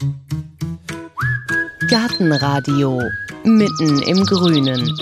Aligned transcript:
Thank 0.00 0.32
you. 0.32 0.37
Gartenradio 1.88 3.00
mitten 3.44 4.02
im 4.02 4.22
Grünen. 4.26 4.94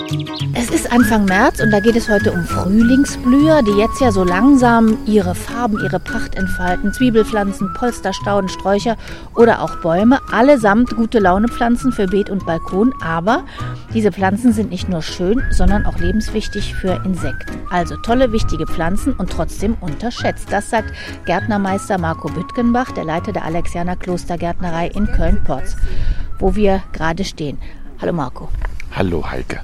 Es 0.53 0.69
ist 0.69 0.89
Anfang 0.89 1.25
März 1.25 1.59
und 1.59 1.71
da 1.71 1.81
geht 1.81 1.97
es 1.97 2.07
heute 2.07 2.31
um 2.31 2.45
Frühlingsblüher, 2.45 3.61
die 3.61 3.77
jetzt 3.77 3.99
ja 3.99 4.09
so 4.09 4.23
langsam 4.23 4.97
ihre 5.05 5.35
Farben, 5.35 5.83
ihre 5.83 5.99
Pracht 5.99 6.35
entfalten. 6.35 6.93
Zwiebelpflanzen, 6.93 7.73
Polsterstauden, 7.73 8.49
Sträucher 8.49 8.95
oder 9.35 9.61
auch 9.61 9.75
Bäume, 9.77 10.19
allesamt 10.31 10.95
gute 10.95 11.19
Launepflanzen 11.19 11.91
für 11.91 12.07
Beet 12.07 12.29
und 12.29 12.45
Balkon. 12.45 12.93
Aber 13.03 13.43
diese 13.93 14.13
Pflanzen 14.13 14.53
sind 14.53 14.69
nicht 14.69 14.87
nur 14.87 15.01
schön, 15.01 15.43
sondern 15.51 15.85
auch 15.85 15.97
lebenswichtig 15.97 16.73
für 16.73 17.01
Insekten. 17.03 17.59
Also 17.69 17.97
tolle, 17.97 18.31
wichtige 18.31 18.65
Pflanzen 18.65 19.11
und 19.13 19.29
trotzdem 19.29 19.75
unterschätzt. 19.81 20.47
Das 20.51 20.69
sagt 20.69 20.93
Gärtnermeister 21.25 21.97
Marco 21.97 22.29
Büttgenbach, 22.29 22.91
der 22.91 23.03
Leiter 23.03 23.33
der 23.33 23.43
Alexianer 23.43 23.97
Klostergärtnerei 23.97 24.87
in 24.87 25.07
Köln-Porz, 25.07 25.75
wo 26.39 26.55
wir 26.55 26.83
gerade 26.93 27.23
stehen. 27.23 27.57
Hallo 27.99 28.13
Marco. 28.13 28.49
Hallo 28.95 29.29
Heike. 29.29 29.61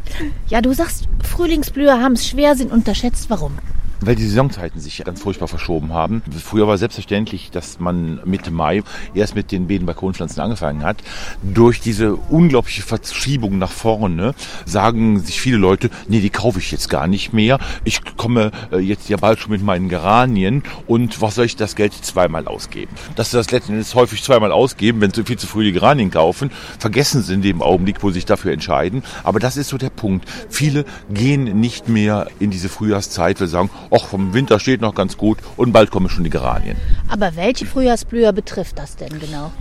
Ja, 0.47 0.61
du 0.61 0.73
sagst, 0.73 1.07
Frühlingsblüher 1.23 2.01
haben 2.01 2.13
es 2.13 2.27
schwer, 2.27 2.55
sind 2.55 2.71
unterschätzt. 2.71 3.29
Warum? 3.29 3.57
Weil 4.05 4.15
die 4.15 4.25
Saisonzeiten 4.25 4.79
sich 4.79 5.03
ganz 5.03 5.21
furchtbar 5.21 5.47
verschoben 5.47 5.93
haben. 5.93 6.21
Früher 6.43 6.67
war 6.67 6.77
selbstverständlich, 6.77 7.51
dass 7.51 7.79
man 7.79 8.19
Mitte 8.25 8.51
Mai 8.51 8.83
erst 9.13 9.35
mit 9.35 9.51
den 9.51 9.67
Beeten-Balkonpflanzen 9.67 10.41
angefangen 10.41 10.83
hat. 10.83 10.97
Durch 11.41 11.81
diese 11.81 12.15
unglaubliche 12.15 12.81
Verschiebung 12.81 13.57
nach 13.57 13.71
vorne 13.71 14.33
sagen 14.65 15.19
sich 15.19 15.41
viele 15.41 15.57
Leute, 15.57 15.89
nee, 16.07 16.19
die 16.19 16.29
kaufe 16.29 16.59
ich 16.59 16.71
jetzt 16.71 16.89
gar 16.89 17.07
nicht 17.07 17.33
mehr. 17.33 17.59
Ich 17.83 18.01
komme 18.17 18.51
äh, 18.71 18.77
jetzt 18.77 19.09
ja 19.09 19.17
bald 19.17 19.39
schon 19.39 19.51
mit 19.51 19.63
meinen 19.63 19.89
Geranien 19.89 20.63
und 20.87 21.21
was 21.21 21.35
soll 21.35 21.45
ich 21.45 21.55
das 21.55 21.75
Geld 21.75 21.93
zweimal 21.93 22.47
ausgeben? 22.47 22.93
Dass 23.15 23.31
sie 23.31 23.37
das 23.37 23.51
letztendlich 23.51 23.93
häufig 23.95 24.23
zweimal 24.23 24.51
ausgeben, 24.51 25.01
wenn 25.01 25.13
sie 25.13 25.23
viel 25.23 25.37
zu 25.37 25.47
früh 25.47 25.63
die 25.63 25.71
Geranien 25.71 26.11
kaufen, 26.11 26.51
vergessen 26.79 27.23
sie 27.23 27.33
in 27.33 27.41
dem 27.41 27.61
Augenblick, 27.61 28.03
wo 28.03 28.09
sie 28.09 28.15
sich 28.15 28.25
dafür 28.25 28.51
entscheiden. 28.51 29.03
Aber 29.23 29.39
das 29.39 29.57
ist 29.57 29.69
so 29.69 29.77
der 29.77 29.89
Punkt. 29.89 30.27
Viele 30.49 30.85
gehen 31.09 31.59
nicht 31.59 31.89
mehr 31.89 32.27
in 32.39 32.51
diese 32.51 32.69
Frühjahrszeit, 32.69 33.39
wir 33.39 33.47
sagen, 33.47 33.69
ach, 33.93 34.05
vom 34.05 34.33
Winter 34.33 34.59
steht 34.59 34.81
noch 34.81 34.95
ganz 34.95 35.17
gut 35.17 35.37
und 35.55 35.71
bald 35.71 35.91
kommen 35.91 36.09
schon 36.09 36.23
die 36.23 36.29
Geranien. 36.29 36.75
Aber 37.07 37.35
welche 37.35 37.65
Frühjahrsblüher 37.65 38.33
betrifft 38.33 38.79
das 38.79 38.95
denn 38.95 39.19
genau? 39.19 39.51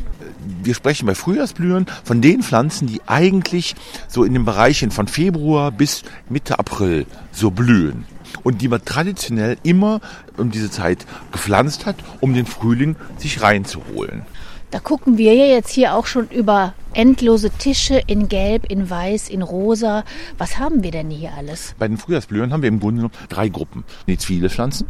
Wir 0.62 0.75
sprechen 0.75 1.06
bei 1.06 1.14
Frühjahrsblühern 1.14 1.86
von 2.05 2.20
den 2.20 2.42
Pflanzen, 2.42 2.86
die 2.86 3.00
eigentlich 3.06 3.75
so 4.08 4.25
in 4.25 4.33
den 4.33 4.44
Bereichen 4.44 4.91
von 4.91 5.06
Februar 5.06 5.70
bis 5.70 6.03
Mitte 6.28 6.58
April 6.58 7.06
so 7.30 7.50
blühen 7.50 8.05
und 8.42 8.62
die 8.62 8.69
man 8.69 8.84
traditionell 8.84 9.56
immer 9.62 10.00
um 10.36 10.50
diese 10.50 10.70
Zeit 10.70 11.06
gepflanzt 11.30 11.86
hat, 11.86 11.97
um 12.20 12.34
den 12.34 12.47
Frühling 12.47 12.97
sich 13.19 13.42
reinzuholen. 13.42 14.22
Da 14.73 14.78
gucken 14.78 15.19
wir 15.19 15.34
ja 15.34 15.45
jetzt 15.45 15.69
hier 15.69 15.95
auch 15.95 16.06
schon 16.06 16.28
über 16.28 16.73
endlose 16.95 17.51
Tische 17.51 18.01
in 18.06 18.28
Gelb, 18.28 18.65
in 18.70 18.89
Weiß, 18.89 19.28
in 19.28 19.42
Rosa. 19.42 20.03
Was 20.39 20.59
haben 20.59 20.83
wir 20.83 20.91
denn 20.91 21.11
hier 21.11 21.34
alles? 21.37 21.75
Bei 21.78 21.87
den 21.87 21.98
Frühjahrsblühern 21.98 22.55
haben 22.55 22.62
wir 22.62 22.70
im 22.70 22.81
Grunde 22.81 23.03
genommen 23.03 23.15
drei 23.28 23.50
Gruppen. 23.50 23.84
Die 24.06 24.17
Zwiebelpflanzen, 24.17 24.87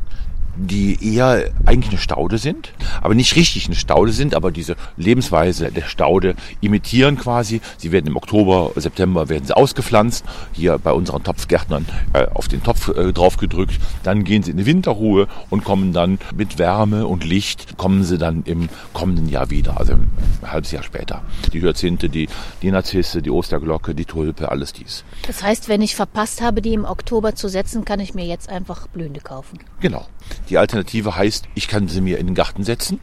die 0.57 1.15
eher 1.15 1.51
eigentlich 1.67 1.91
eine 1.91 2.01
Staude 2.01 2.39
sind, 2.39 2.73
aber 3.01 3.15
nicht 3.15 3.37
richtig 3.37 3.67
eine 3.67 3.75
Staude 3.75 4.13
sind, 4.13 4.35
aber 4.35 4.51
diese 4.51 4.77
Lebensweise 4.97 5.71
der 5.71 5.83
Staude 5.83 6.35
imitieren 6.61 7.19
quasi. 7.19 7.61
Sie 7.79 7.93
werden 7.93 8.07
im 8.07 8.17
Oktober, 8.17 8.73
September 8.77 9.29
werden 9.29 9.47
sie 9.47 9.57
ausgepflanzt, 9.57 10.25
hier 10.53 10.79
bei 10.79 10.93
unseren 10.93 11.23
Topfgärtnern 11.23 11.87
äh, 12.13 12.27
auf 12.35 12.49
den 12.49 12.63
Topf 12.63 12.89
äh, 12.89 13.13
draufgedrückt. 13.13 13.79
Dann 14.03 14.25
gehen 14.25 14.43
sie 14.43 14.51
in 14.51 14.57
die 14.59 14.67
Winterruhe 14.67 15.29
und 15.51 15.65
kommen 15.65 15.93
dann 15.93 16.19
mit 16.35 16.59
Wärme 16.59 17.07
und 17.07 17.25
Licht, 17.25 17.77
kommen 17.79 18.05
sie 18.05 18.19
dann 18.19 18.43
im 18.45 18.69
kommenden 18.93 19.29
Jahr 19.29 19.51
wieder, 19.51 19.79
also 19.79 19.95
ein 19.95 20.11
halbes 20.45 20.71
Jahr 20.71 20.83
später. 20.83 21.23
Die 21.53 21.61
Hyazinthe, 21.61 22.09
die, 22.09 22.29
die 22.61 22.71
Narzisse, 22.71 23.23
die 23.23 23.31
Osterglocke, 23.31 23.95
die 23.95 24.05
Tulpe, 24.05 24.51
alles 24.51 24.73
dies. 24.73 25.05
Das 25.27 25.43
heißt, 25.43 25.69
wenn 25.69 25.83
ich 25.83 25.97
verpasst 25.97 26.43
habe, 26.43 26.63
die 26.63 26.75
im 26.75 26.85
Oktober 26.85 27.35
zu 27.35 27.49
setzen, 27.49 27.85
kann 27.85 28.01
ich 28.01 28.15
mir 28.15 28.27
jetzt 28.27 28.49
einfach 28.49 28.87
blühende 28.89 29.21
kaufen. 29.21 29.59
Genau. 29.81 30.07
Die 30.49 30.59
Alternative 30.59 31.17
heißt, 31.17 31.47
ich 31.55 31.69
kann 31.69 31.89
sie 31.89 32.01
mir 32.01 32.19
in 32.19 32.27
den 32.27 32.35
Garten 32.35 32.65
setzen 32.65 33.01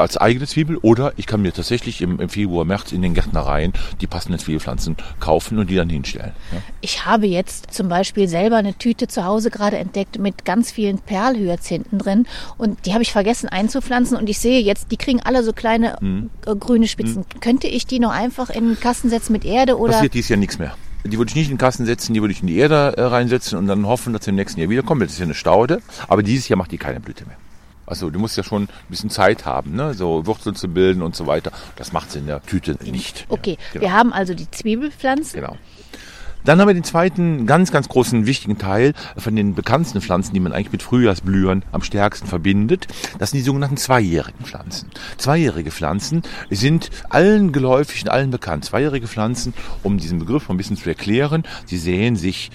als 0.00 0.16
eigene 0.16 0.46
Zwiebel 0.46 0.76
oder 0.78 1.12
ich 1.16 1.26
kann 1.26 1.42
mir 1.42 1.52
tatsächlich 1.52 2.00
im, 2.00 2.20
im 2.20 2.28
Februar, 2.28 2.64
März 2.64 2.92
in 2.92 3.02
den 3.02 3.14
Gärtnereien 3.14 3.72
die 4.00 4.06
passenden 4.06 4.38
Zwiebelpflanzen 4.38 4.96
kaufen 5.20 5.58
und 5.58 5.70
die 5.70 5.76
dann 5.76 5.88
hinstellen. 5.88 6.32
Ja. 6.52 6.58
Ich 6.80 7.06
habe 7.06 7.26
jetzt 7.26 7.72
zum 7.72 7.88
Beispiel 7.88 8.28
selber 8.28 8.56
eine 8.56 8.74
Tüte 8.74 9.08
zu 9.08 9.24
Hause 9.24 9.50
gerade 9.50 9.78
entdeckt 9.78 10.18
mit 10.18 10.44
ganz 10.44 10.72
vielen 10.72 10.98
Perlhyazinthen 10.98 11.98
drin 11.98 12.26
und 12.58 12.86
die 12.86 12.92
habe 12.92 13.02
ich 13.02 13.12
vergessen 13.12 13.48
einzupflanzen 13.48 14.16
und 14.16 14.28
ich 14.28 14.38
sehe 14.38 14.60
jetzt, 14.60 14.90
die 14.90 14.96
kriegen 14.96 15.20
alle 15.20 15.42
so 15.42 15.52
kleine 15.52 15.96
hm. 16.00 16.30
grüne 16.58 16.88
Spitzen. 16.88 17.24
Hm. 17.32 17.40
Könnte 17.40 17.68
ich 17.68 17.86
die 17.86 17.98
noch 17.98 18.10
einfach 18.10 18.50
in 18.50 18.68
den 18.68 18.80
Kasten 18.80 19.10
setzen 19.10 19.32
mit 19.32 19.44
Erde 19.44 19.78
oder? 19.78 19.92
Passiert 19.92 20.14
dies 20.14 20.28
ja 20.28 20.36
nichts 20.36 20.58
mehr. 20.58 20.74
Die 21.04 21.18
würde 21.18 21.28
ich 21.28 21.34
nicht 21.34 21.46
in 21.46 21.54
den 21.54 21.58
Kasten 21.58 21.84
setzen, 21.84 22.14
die 22.14 22.20
würde 22.20 22.32
ich 22.32 22.40
in 22.40 22.46
die 22.46 22.56
Erde 22.56 22.94
äh, 22.96 23.02
reinsetzen 23.02 23.58
und 23.58 23.66
dann 23.66 23.86
hoffen, 23.86 24.12
dass 24.12 24.24
sie 24.24 24.30
im 24.30 24.36
nächsten 24.36 24.60
Jahr 24.60 24.70
wiederkommen. 24.70 25.02
Das 25.02 25.12
ist 25.12 25.18
ja 25.18 25.24
eine 25.24 25.34
Staude. 25.34 25.82
Aber 26.08 26.22
dieses 26.22 26.48
Jahr 26.48 26.56
macht 26.56 26.72
die 26.72 26.78
keine 26.78 27.00
Blüte 27.00 27.26
mehr. 27.26 27.36
Also 27.86 28.08
du 28.10 28.18
musst 28.18 28.36
ja 28.36 28.42
schon 28.42 28.62
ein 28.62 28.68
bisschen 28.88 29.10
Zeit 29.10 29.44
haben, 29.44 29.74
ne? 29.74 29.92
so 29.92 30.26
Wurzeln 30.26 30.56
zu 30.56 30.68
bilden 30.68 31.02
und 31.02 31.14
so 31.14 31.26
weiter. 31.26 31.52
Das 31.76 31.92
macht 31.92 32.10
sie 32.10 32.20
in 32.20 32.26
der 32.26 32.42
Tüte 32.42 32.78
nicht. 32.82 33.26
Okay, 33.28 33.58
ja, 33.58 33.72
genau. 33.72 33.82
wir 33.82 33.92
haben 33.92 34.12
also 34.12 34.32
die 34.34 34.50
Zwiebelpflanzen. 34.50 35.40
Genau. 35.40 35.58
Dann 36.44 36.60
haben 36.60 36.68
wir 36.68 36.74
den 36.74 36.84
zweiten 36.84 37.46
ganz, 37.46 37.72
ganz 37.72 37.88
großen 37.88 38.26
wichtigen 38.26 38.58
Teil 38.58 38.92
von 39.16 39.34
den 39.34 39.54
bekanntesten 39.54 40.02
Pflanzen, 40.02 40.34
die 40.34 40.40
man 40.40 40.52
eigentlich 40.52 40.72
mit 40.72 40.82
Frühjahrsblühern 40.82 41.64
am 41.72 41.82
stärksten 41.82 42.28
verbindet. 42.28 42.86
Das 43.18 43.30
sind 43.30 43.38
die 43.38 43.44
sogenannten 43.44 43.78
zweijährigen 43.78 44.44
Pflanzen. 44.44 44.90
Zweijährige 45.16 45.70
Pflanzen 45.70 46.22
sind 46.50 46.90
allen 47.08 47.52
geläufig 47.52 48.02
und 48.02 48.10
allen 48.10 48.30
bekannt. 48.30 48.66
Zweijährige 48.66 49.06
Pflanzen, 49.06 49.54
um 49.82 49.96
diesen 49.96 50.18
Begriff 50.18 50.48
mal 50.48 50.54
ein 50.54 50.58
bisschen 50.58 50.76
zu 50.76 50.88
erklären, 50.88 51.44
sie 51.64 51.78
sehen 51.78 52.16
sich 52.16 52.50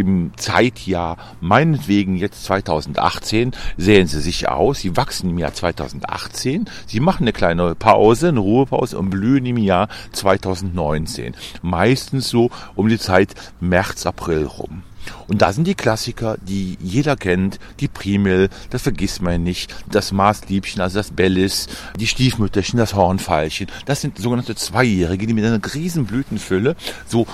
im 0.00 0.32
Zeitjahr, 0.36 1.16
meinetwegen 1.40 2.16
jetzt 2.16 2.44
2018, 2.44 3.52
sehen 3.76 4.06
sie 4.06 4.20
sich 4.20 4.48
aus. 4.48 4.80
Sie 4.80 4.96
wachsen 4.96 5.30
im 5.30 5.38
Jahr 5.38 5.54
2018. 5.54 6.68
Sie 6.86 7.00
machen 7.00 7.24
eine 7.24 7.32
kleine 7.32 7.74
Pause, 7.74 8.28
eine 8.28 8.40
Ruhepause 8.40 8.98
und 8.98 9.10
blühen 9.10 9.46
im 9.46 9.58
Jahr 9.58 9.88
2019. 10.12 11.34
Meistens 11.62 12.28
so 12.28 12.50
um 12.74 12.88
die 12.88 12.98
Zeit 12.98 13.34
März, 13.60 14.06
April 14.06 14.44
rum. 14.46 14.82
Und 15.28 15.42
da 15.42 15.52
sind 15.52 15.66
die 15.66 15.74
Klassiker, 15.74 16.36
die 16.40 16.76
jeder 16.80 17.16
kennt, 17.16 17.58
die 17.80 17.88
Primel, 17.88 18.48
das 18.70 18.82
vergisst 18.82 19.22
man 19.22 19.42
nicht, 19.42 19.74
das 19.90 20.12
Maßliebchen, 20.12 20.80
also 20.80 20.98
das 20.98 21.10
Bellis, 21.12 21.68
die 21.98 22.06
Stiefmütterchen, 22.06 22.78
das 22.78 22.94
Hornfeilchen. 22.94 23.68
Das 23.86 24.00
sind 24.00 24.18
sogenannte 24.18 24.54
Zweijährige, 24.54 25.26
die 25.26 25.34
mit 25.34 25.44
einer 25.44 25.60
riesen 25.74 26.06
Blütenfülle 26.06 26.76
so 27.06 27.26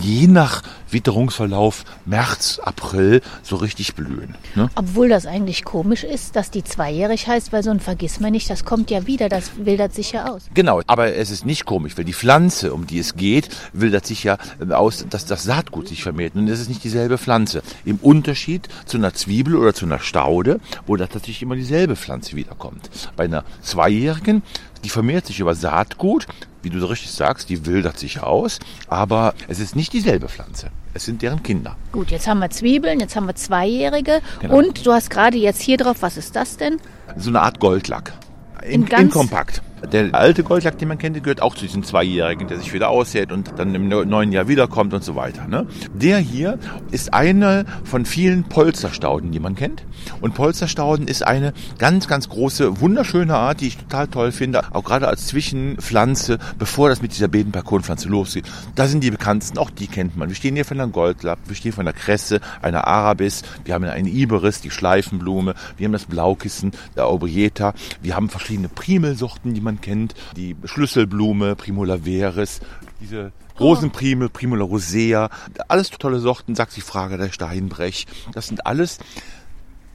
je 0.00 0.26
nach 0.26 0.62
Witterungsverlauf 0.90 1.84
März, 2.04 2.60
April 2.62 3.20
so 3.42 3.56
richtig 3.56 3.94
blühen. 3.94 4.34
Ne? 4.54 4.68
Obwohl 4.74 5.08
das 5.08 5.26
eigentlich 5.26 5.64
komisch 5.64 6.04
ist, 6.04 6.36
dass 6.36 6.50
die 6.50 6.64
zweijährig 6.64 7.26
heißt, 7.26 7.52
weil 7.52 7.62
so 7.62 7.70
ein 7.70 7.80
Vergissmeinnicht, 7.80 8.48
das 8.50 8.64
kommt 8.64 8.90
ja 8.90 9.06
wieder, 9.06 9.28
das 9.28 9.52
wildert 9.56 9.94
sich 9.94 10.12
ja 10.12 10.26
aus. 10.26 10.42
Genau, 10.54 10.82
aber 10.86 11.14
es 11.14 11.30
ist 11.30 11.44
nicht 11.44 11.64
komisch, 11.64 11.96
weil 11.96 12.04
die 12.04 12.14
Pflanze, 12.14 12.72
um 12.72 12.86
die 12.86 12.98
es 12.98 13.16
geht, 13.16 13.48
wildert 13.72 14.06
sich 14.06 14.24
ja 14.24 14.38
äh, 14.60 14.72
aus, 14.72 15.06
dass 15.08 15.26
das 15.26 15.44
Saatgut 15.44 15.88
sich 15.88 16.02
vermehrt. 16.02 16.34
Und 16.34 16.48
es 16.48 16.60
ist 16.60 16.68
nicht 16.68 16.84
dieselbe 16.84 17.18
Pflanze. 17.18 17.62
Im 17.84 17.96
Unterschied 17.96 18.68
zu 18.86 18.96
einer 18.96 19.14
Zwiebel 19.14 19.56
oder 19.56 19.74
zu 19.74 19.86
einer 19.86 20.00
Staude, 20.00 20.60
wo 20.86 20.96
da 20.96 21.06
tatsächlich 21.06 21.42
immer 21.42 21.56
dieselbe 21.56 21.96
Pflanze 21.96 22.36
wiederkommt. 22.36 22.90
Bei 23.16 23.24
einer 23.24 23.44
zweijährigen 23.62 24.42
die 24.84 24.90
vermehrt 24.90 25.26
sich 25.26 25.40
über 25.40 25.54
Saatgut, 25.54 26.26
wie 26.64 26.70
du 26.70 26.80
so 26.80 26.86
richtig 26.86 27.10
sagst, 27.10 27.48
die 27.48 27.66
wildert 27.66 27.98
sich 27.98 28.22
aus, 28.22 28.58
aber 28.88 29.34
es 29.48 29.60
ist 29.60 29.76
nicht 29.76 29.92
dieselbe 29.92 30.28
Pflanze. 30.28 30.70
Es 30.94 31.04
sind 31.04 31.22
deren 31.22 31.42
Kinder. 31.42 31.76
Gut, 31.92 32.10
jetzt 32.10 32.26
haben 32.26 32.38
wir 32.38 32.50
Zwiebeln, 32.50 33.00
jetzt 33.00 33.16
haben 33.16 33.26
wir 33.26 33.34
Zweijährige 33.34 34.20
genau. 34.40 34.58
und 34.58 34.86
du 34.86 34.92
hast 34.92 35.10
gerade 35.10 35.36
jetzt 35.36 35.60
hier 35.60 35.76
drauf, 35.76 35.98
was 36.00 36.16
ist 36.16 36.36
das 36.36 36.56
denn? 36.56 36.78
So 37.16 37.30
eine 37.30 37.42
Art 37.42 37.60
Goldlack. 37.60 38.12
In, 38.62 38.86
in, 38.86 38.98
in 38.98 39.10
kompakt. 39.10 39.62
Der 39.92 40.14
alte 40.14 40.42
Goldlack, 40.42 40.78
den 40.78 40.88
man 40.88 40.98
kennt, 40.98 41.22
gehört 41.22 41.42
auch 41.42 41.54
zu 41.54 41.62
diesem 41.62 41.82
Zweijährigen, 41.82 42.48
der 42.48 42.58
sich 42.58 42.72
wieder 42.72 42.88
aussät 42.88 43.32
und 43.32 43.52
dann 43.56 43.74
im 43.74 43.88
neuen 43.88 44.32
Jahr 44.32 44.48
wiederkommt 44.48 44.94
und 44.94 45.04
so 45.04 45.16
weiter. 45.16 45.46
Ne? 45.46 45.66
Der 45.92 46.18
hier 46.18 46.58
ist 46.90 47.12
eine 47.12 47.64
von 47.84 48.04
vielen 48.06 48.44
Polsterstauden, 48.44 49.32
die 49.32 49.40
man 49.40 49.54
kennt. 49.54 49.84
Und 50.20 50.34
Polsterstauden 50.34 51.08
ist 51.08 51.26
eine 51.26 51.52
ganz, 51.78 52.08
ganz 52.08 52.28
große, 52.28 52.80
wunderschöne 52.80 53.34
Art, 53.34 53.60
die 53.60 53.68
ich 53.68 53.76
total 53.76 54.08
toll 54.08 54.32
finde, 54.32 54.62
auch 54.74 54.84
gerade 54.84 55.08
als 55.08 55.26
Zwischenpflanze, 55.26 56.38
bevor 56.58 56.88
das 56.88 57.02
mit 57.02 57.12
dieser 57.12 57.28
Bedenbalkonpflanze 57.28 58.08
losgeht. 58.08 58.44
Da 58.74 58.86
sind 58.86 59.02
die 59.02 59.10
bekanntesten, 59.10 59.58
auch 59.58 59.70
die 59.70 59.86
kennt 59.86 60.16
man. 60.16 60.28
Wir 60.28 60.36
stehen 60.36 60.54
hier 60.54 60.64
von 60.64 60.78
der 60.78 60.86
Goldlapp, 60.86 61.38
wir 61.46 61.56
stehen 61.56 61.72
von 61.72 61.84
der 61.84 61.94
Kresse, 61.94 62.40
einer 62.62 62.86
Arabis, 62.86 63.42
wir 63.64 63.74
haben 63.74 63.84
einen 63.84 64.06
Iberis, 64.06 64.60
die 64.60 64.70
Schleifenblume, 64.70 65.54
wir 65.76 65.84
haben 65.86 65.92
das 65.92 66.06
Blaukissen, 66.06 66.72
der 66.96 67.06
Aubrieta, 67.06 67.74
wir 68.02 68.16
haben 68.16 68.28
verschiedene 68.28 68.68
Primelsorten, 68.68 69.54
die 69.54 69.60
man 69.60 69.73
kennt, 69.80 70.14
die 70.36 70.56
Schlüsselblume, 70.64 71.56
Primula 71.56 71.98
veris, 72.04 72.60
diese 73.00 73.32
Rosenprimel, 73.58 74.28
Primula 74.28 74.64
rosea, 74.64 75.30
alles 75.68 75.90
tolle 75.90 76.18
Sorten, 76.18 76.54
Saxifraga, 76.54 77.16
der 77.16 77.30
Steinbrech. 77.30 78.06
Das 78.32 78.48
sind 78.48 78.66
alles 78.66 78.98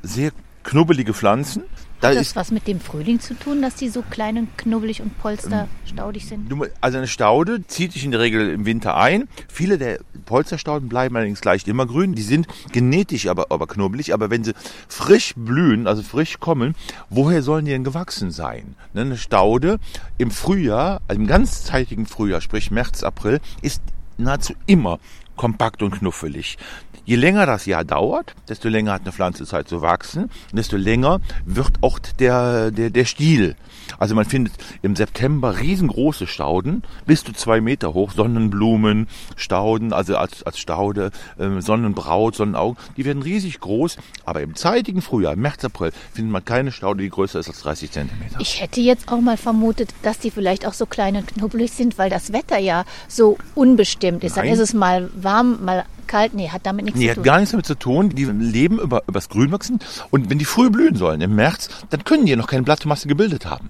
sehr 0.02 0.32
knubbelige 0.64 1.14
Pflanzen, 1.14 1.64
Da 2.02 2.10
Hat 2.10 2.16
das 2.16 2.28
ist 2.28 2.36
was 2.38 2.52
mit 2.52 2.66
dem 2.66 2.80
Frühling 2.80 3.20
zu 3.20 3.34
tun, 3.34 3.62
dass 3.62 3.76
die 3.76 3.90
so 3.90 4.04
klein 4.10 4.38
und 4.38 4.58
knubbelig 4.58 5.02
und 5.02 5.18
polsterstaudig 5.20 6.26
sind? 6.26 6.50
Also 6.80 6.98
eine 6.98 7.08
Staude 7.08 7.68
zieht 7.68 7.92
sich 7.92 8.06
in 8.06 8.12
der 8.12 8.22
Regel 8.22 8.50
im 8.52 8.66
Winter 8.66 8.96
ein. 8.96 9.28
Viele 9.50 9.78
der 9.78 10.00
Polsterstauden 10.26 10.88
bleiben 10.88 11.18
allerdings 11.18 11.42
gleich 11.42 11.68
immer 11.68 11.86
grün. 11.86 12.16
Die 12.16 12.22
sind 12.22 12.48
genetisch 12.72 13.28
aber, 13.28 13.48
aber 13.50 13.68
knubbelig. 13.68 14.14
Aber 14.14 14.30
wenn 14.30 14.46
sie 14.46 14.54
frisch 14.88 15.34
blühen, 15.36 15.88
also 15.88 16.02
frisch 16.02 16.40
kommen, 16.40 16.74
woher 17.10 17.44
sollen 17.44 17.66
die 17.66 17.72
denn 17.72 17.84
gewachsen 17.84 18.32
sein? 18.32 18.76
Ne, 18.94 19.02
Eine 19.02 19.18
Staude 19.18 19.78
im 20.18 20.32
Frühjahr, 20.32 21.02
also 21.10 21.20
im 21.20 21.28
ganzzeitigen 21.28 22.06
Frühjahr, 22.06 22.40
sprich 22.40 22.72
März, 22.72 23.04
April, 23.04 23.42
ist 23.62 23.82
nahezu 24.18 24.54
immer 24.68 25.00
kompakt 25.36 25.82
und 25.84 25.92
knuffelig. 25.92 26.58
Je 27.06 27.16
länger 27.16 27.46
das 27.46 27.66
Jahr 27.66 27.84
dauert, 27.84 28.36
desto 28.48 28.70
länger 28.70 28.94
hat 28.94 29.02
eine 29.02 29.12
Pflanze 29.12 29.46
Zeit 29.46 29.68
zu 29.68 29.82
wachsen, 29.82 30.30
desto 30.52 30.78
länger 30.78 31.20
wird 31.46 31.82
auch 31.82 32.00
der, 32.20 32.72
der, 32.72 32.90
der 32.90 33.06
Stiel. 33.06 33.56
Also 33.98 34.16
man 34.16 34.26
findet 34.26 34.54
im 34.82 34.96
September 34.96 35.60
riesengroße 35.60 36.28
Stauden, 36.28 36.84
bis 37.06 37.24
zu 37.24 37.34
zwei 37.34 37.62
Meter 37.62 37.94
hoch, 37.94 38.12
Sonnenblumen, 38.12 39.08
Stauden, 39.36 39.94
also 39.94 40.18
als, 40.18 40.44
als 40.44 40.60
Staude, 40.60 41.12
ähm, 41.40 41.62
Sonnenbraut, 41.62 42.36
Sonnenaugen, 42.36 42.78
die 42.98 43.06
werden 43.06 43.24
riesig 43.24 43.60
groß, 43.60 43.98
aber 44.26 44.42
im 44.42 44.56
zeitigen 44.56 45.02
Frühjahr, 45.02 45.36
März, 45.36 45.66
April, 45.66 45.92
findet 46.14 46.32
man 46.32 46.46
keine 46.46 46.72
Staude, 46.72 47.04
die 47.04 47.10
größer 47.10 47.40
ist 47.40 47.48
als 47.48 47.62
30 47.62 47.92
Zentimeter. 47.92 48.40
Ich 48.40 48.62
hätte 48.62 48.82
jetzt 48.82 49.12
auch 49.12 49.22
mal 49.22 49.38
vermutet, 49.38 49.90
dass 50.04 50.20
die 50.20 50.32
vielleicht 50.32 50.66
auch 50.68 50.74
so 50.74 50.86
klein 50.86 51.16
und 51.16 51.28
knubbelig 51.28 51.72
sind, 51.72 51.98
weil 51.98 52.10
das 52.10 52.34
Wetter 52.34 52.58
ja 52.58 52.86
so 53.08 53.38
unbestimmt 53.56 54.24
ist. 54.24 54.38
Dann 54.38 54.46
Nein. 54.46 54.54
ist 54.54 54.60
es 54.60 54.74
mal 54.74 55.10
warm, 55.16 55.64
mal 55.64 55.86
kalt. 56.10 56.34
Nee, 56.34 56.50
hat 56.50 56.66
damit 56.66 56.84
nichts 56.86 57.00
Nee, 57.00 57.06
zu 57.06 57.10
hat 57.12 57.16
tun. 57.16 57.24
gar 57.24 57.38
nichts 57.40 57.52
damit 57.52 57.66
zu 57.66 57.76
tun. 57.76 58.10
Die 58.10 58.26
leben 58.26 58.80
über, 58.80 59.04
übers 59.08 59.30
Grünwachsen. 59.30 59.80
Und 60.12 60.30
wenn 60.30 60.40
die 60.40 60.46
früh 60.46 60.70
blühen 60.70 60.96
sollen 60.96 61.22
im 61.22 61.36
März, 61.36 61.70
dann 61.90 62.04
können 62.04 62.26
die 62.26 62.32
ja 62.32 62.38
noch 62.38 62.48
keine 62.48 62.64
Blattmasse 62.64 63.08
gebildet 63.08 63.46
haben. 63.46 63.70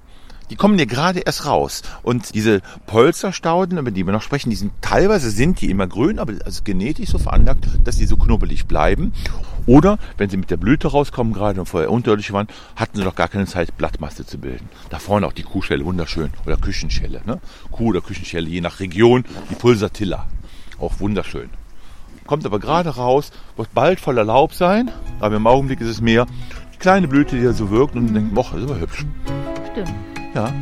Die 0.49 0.55
kommen 0.55 0.79
ja 0.79 0.85
gerade 0.85 1.19
erst 1.19 1.45
raus. 1.45 1.83
Und 2.01 2.33
diese 2.33 2.61
Polsterstauden, 2.87 3.77
über 3.77 3.91
die 3.91 4.03
wir 4.05 4.13
noch 4.13 4.23
sprechen, 4.23 4.49
die 4.49 4.55
sind 4.55 4.71
teilweise 4.81 5.29
sind 5.29 5.61
die 5.61 5.69
immer 5.69 5.85
grün, 5.85 6.17
aber 6.17 6.33
ist 6.33 6.65
genetisch 6.65 7.09
so 7.09 7.19
veranlagt, 7.19 7.67
dass 7.83 7.97
die 7.97 8.07
so 8.07 8.17
knubbelig 8.17 8.65
bleiben. 8.65 9.13
Oder 9.67 9.99
wenn 10.17 10.31
sie 10.31 10.37
mit 10.37 10.49
der 10.49 10.57
Blüte 10.57 10.87
rauskommen, 10.87 11.33
gerade 11.33 11.59
und 11.59 11.67
vorher 11.67 11.91
unterirdisch 11.91 12.33
waren, 12.33 12.47
hatten 12.75 12.97
sie 12.97 13.03
noch 13.03 13.13
gar 13.13 13.27
keine 13.27 13.45
Zeit, 13.45 13.77
Blattmasse 13.77 14.25
zu 14.25 14.39
bilden. 14.39 14.67
Da 14.89 14.97
vorne 14.97 15.27
auch 15.27 15.33
die 15.33 15.43
Kuhschelle, 15.43 15.85
wunderschön. 15.85 16.31
Oder 16.47 16.57
Küchenschelle. 16.57 17.21
Ne? 17.25 17.39
Kuh- 17.69 17.89
oder 17.89 18.01
Küchenschelle, 18.01 18.49
je 18.49 18.61
nach 18.61 18.79
Region. 18.79 19.25
Die 19.51 19.55
Pulsatilla, 19.55 20.25
auch 20.79 20.99
wunderschön 20.99 21.49
kommt 22.29 22.45
aber 22.45 22.59
gerade 22.59 22.89
raus, 22.89 23.31
wird 23.57 23.73
bald 23.73 23.99
voller 23.99 24.23
Laub 24.23 24.53
sein, 24.53 24.91
aber 25.19 25.37
im 25.37 25.47
Augenblick 25.47 25.81
ist 25.81 25.87
es 25.87 25.99
mehr 25.99 26.27
die 26.71 26.77
kleine 26.77 27.07
Blüte, 27.07 27.35
die 27.35 27.43
da 27.43 27.53
so 27.53 27.71
wirkt 27.71 27.95
und 27.95 28.13
denkt, 28.13 28.35
boah, 28.35 28.53
ist 28.55 28.69
aber 28.69 28.79
hübsch. 28.79 29.03
Stimmt. 29.71 29.91
Ja. 30.35 30.53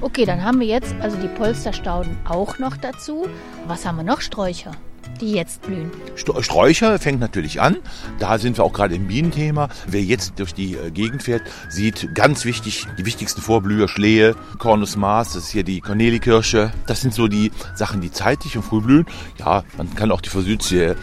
Okay, 0.00 0.24
dann 0.24 0.42
haben 0.42 0.58
wir 0.58 0.66
jetzt 0.66 0.92
also 1.00 1.16
die 1.18 1.28
Polsterstauden 1.28 2.18
auch 2.28 2.58
noch 2.58 2.76
dazu. 2.76 3.28
Was 3.68 3.86
haben 3.86 3.96
wir 3.96 4.02
noch? 4.02 4.20
Sträucher, 4.20 4.72
die 5.18 5.32
jetzt 5.32 5.62
blühen. 5.62 5.90
St- 6.16 6.42
Sträucher 6.42 6.98
fängt 6.98 7.20
natürlich 7.20 7.60
an. 7.60 7.76
Da 8.18 8.38
sind 8.38 8.56
wir 8.58 8.64
auch 8.64 8.72
gerade 8.72 8.94
im 8.94 9.06
Bienenthema. 9.06 9.68
Wer 9.86 10.02
jetzt 10.02 10.38
durch 10.38 10.54
die 10.54 10.74
äh, 10.74 10.90
Gegend 10.90 11.22
fährt, 11.22 11.42
sieht 11.68 12.14
ganz 12.14 12.44
wichtig 12.44 12.86
die 12.98 13.04
wichtigsten 13.06 13.40
Vorblüher, 13.40 13.88
Schlehe, 13.88 14.34
Cornus 14.58 14.96
Mars, 14.96 15.32
das 15.34 15.44
ist 15.44 15.50
hier 15.50 15.64
die 15.64 15.80
Cornelikirsche. 15.80 16.72
Das 16.86 17.00
sind 17.00 17.14
so 17.14 17.28
die 17.28 17.50
Sachen, 17.74 18.00
die 18.00 18.10
zeitig 18.12 18.56
und 18.56 18.62
früh 18.62 18.80
blühen. 18.80 19.06
Ja, 19.38 19.64
man 19.76 19.94
kann 19.94 20.10
auch 20.12 20.20
die 20.20 20.28
Forsythie 20.30 20.94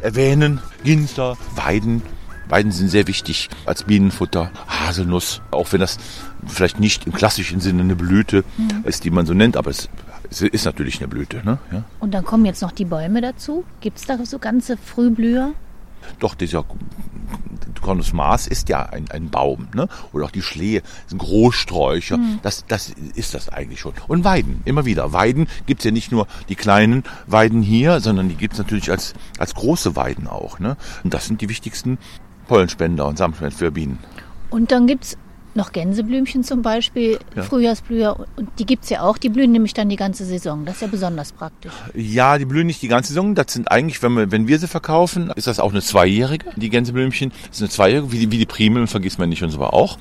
erwähnen. 0.00 0.60
Ginster, 0.84 1.36
Weiden. 1.54 2.02
Weiden 2.48 2.72
sind 2.72 2.88
sehr 2.88 3.06
wichtig 3.06 3.48
als 3.64 3.84
Bienenfutter. 3.84 4.50
Haselnuss, 4.68 5.40
auch 5.52 5.72
wenn 5.72 5.80
das 5.80 5.96
vielleicht 6.46 6.80
nicht 6.80 7.06
im 7.06 7.12
klassischen 7.12 7.60
Sinne 7.60 7.82
eine 7.82 7.96
Blüte 7.96 8.44
ist, 8.84 9.04
die 9.04 9.10
man 9.10 9.24
so 9.26 9.32
nennt, 9.32 9.56
aber 9.56 9.70
es, 9.70 9.88
es 10.32 10.40
ist 10.40 10.64
natürlich 10.64 10.98
eine 10.98 11.08
Blüte. 11.08 11.42
Ne? 11.44 11.58
Ja. 11.70 11.84
Und 12.00 12.14
dann 12.14 12.24
kommen 12.24 12.44
jetzt 12.44 12.62
noch 12.62 12.72
die 12.72 12.84
Bäume 12.84 13.20
dazu. 13.20 13.64
Gibt 13.80 13.98
es 13.98 14.06
da 14.06 14.24
so 14.24 14.38
ganze 14.38 14.76
Frühblüher? 14.76 15.52
Doch, 16.18 16.34
dieser 16.34 16.64
Cornus 17.80 18.12
Mars 18.12 18.46
ist 18.46 18.68
ja 18.68 18.86
ein, 18.86 19.10
ein 19.10 19.30
Baum, 19.30 19.68
ne? 19.74 19.88
Oder 20.12 20.26
auch 20.26 20.30
die 20.30 20.42
Schlehe, 20.42 20.82
sind 21.06 21.18
Großsträucher. 21.18 22.18
Das, 22.42 22.64
das 22.66 22.92
ist 23.14 23.34
das 23.34 23.48
eigentlich 23.50 23.80
schon. 23.80 23.92
Und 24.08 24.24
Weiden, 24.24 24.62
immer 24.64 24.84
wieder. 24.84 25.12
Weiden 25.12 25.46
gibt's 25.66 25.84
ja 25.84 25.90
nicht 25.90 26.10
nur 26.10 26.26
die 26.48 26.56
kleinen 26.56 27.04
Weiden 27.26 27.62
hier, 27.62 28.00
sondern 28.00 28.28
die 28.28 28.36
gibt's 28.36 28.58
natürlich 28.58 28.90
als, 28.90 29.14
als 29.38 29.54
große 29.54 29.94
Weiden 29.94 30.26
auch. 30.26 30.58
Ne? 30.58 30.76
Und 31.04 31.14
das 31.14 31.26
sind 31.26 31.40
die 31.40 31.48
wichtigsten 31.48 31.98
Pollenspender 32.48 33.06
und 33.06 33.18
Samenspender 33.18 33.56
für 33.56 33.70
Bienen. 33.70 33.98
Und 34.50 34.72
dann 34.72 34.86
gibt 34.86 35.04
es 35.04 35.18
noch 35.56 35.72
Gänseblümchen 35.72 36.44
zum 36.44 36.62
Beispiel, 36.62 37.18
Ja. 37.34 37.42
Frühjahrsblüher. 37.42 38.26
Und 38.36 38.50
die 38.58 38.66
gibt 38.66 38.84
es 38.84 38.90
ja 38.90 39.02
auch. 39.02 39.18
Die 39.18 39.28
blühen 39.28 39.52
nämlich 39.52 39.74
dann 39.74 39.88
die 39.88 39.96
ganze 39.96 40.24
Saison. 40.24 40.64
Das 40.64 40.76
ist 40.76 40.82
ja 40.82 40.88
besonders 40.88 41.32
praktisch. 41.32 41.72
Ja, 41.94 42.38
die 42.38 42.44
blühen 42.44 42.66
nicht 42.66 42.82
die 42.82 42.88
ganze 42.88 43.08
Saison. 43.08 43.34
Das 43.34 43.52
sind 43.52 43.70
eigentlich, 43.70 44.02
wenn 44.02 44.12
wir, 44.12 44.30
wenn 44.30 44.48
wir 44.48 44.58
sie 44.58 44.68
verkaufen, 44.68 45.30
ist 45.36 45.46
das 45.46 45.60
auch 45.60 45.70
eine 45.70 45.82
zweijährige. 45.82 46.46
Die 46.56 46.68
Gänseblümchen 46.68 47.30
das 47.48 47.56
ist 47.58 47.62
eine 47.62 47.70
zweijährige, 47.70 48.12
wie 48.12 48.18
die, 48.18 48.30
wie 48.30 48.38
die 48.38 48.46
Primeln, 48.46 48.86
vergisst 48.86 49.18
man 49.18 49.28
nicht 49.28 49.42
und 49.42 49.50
so 49.50 49.58
aber 49.62 49.74
auch. 49.74 49.98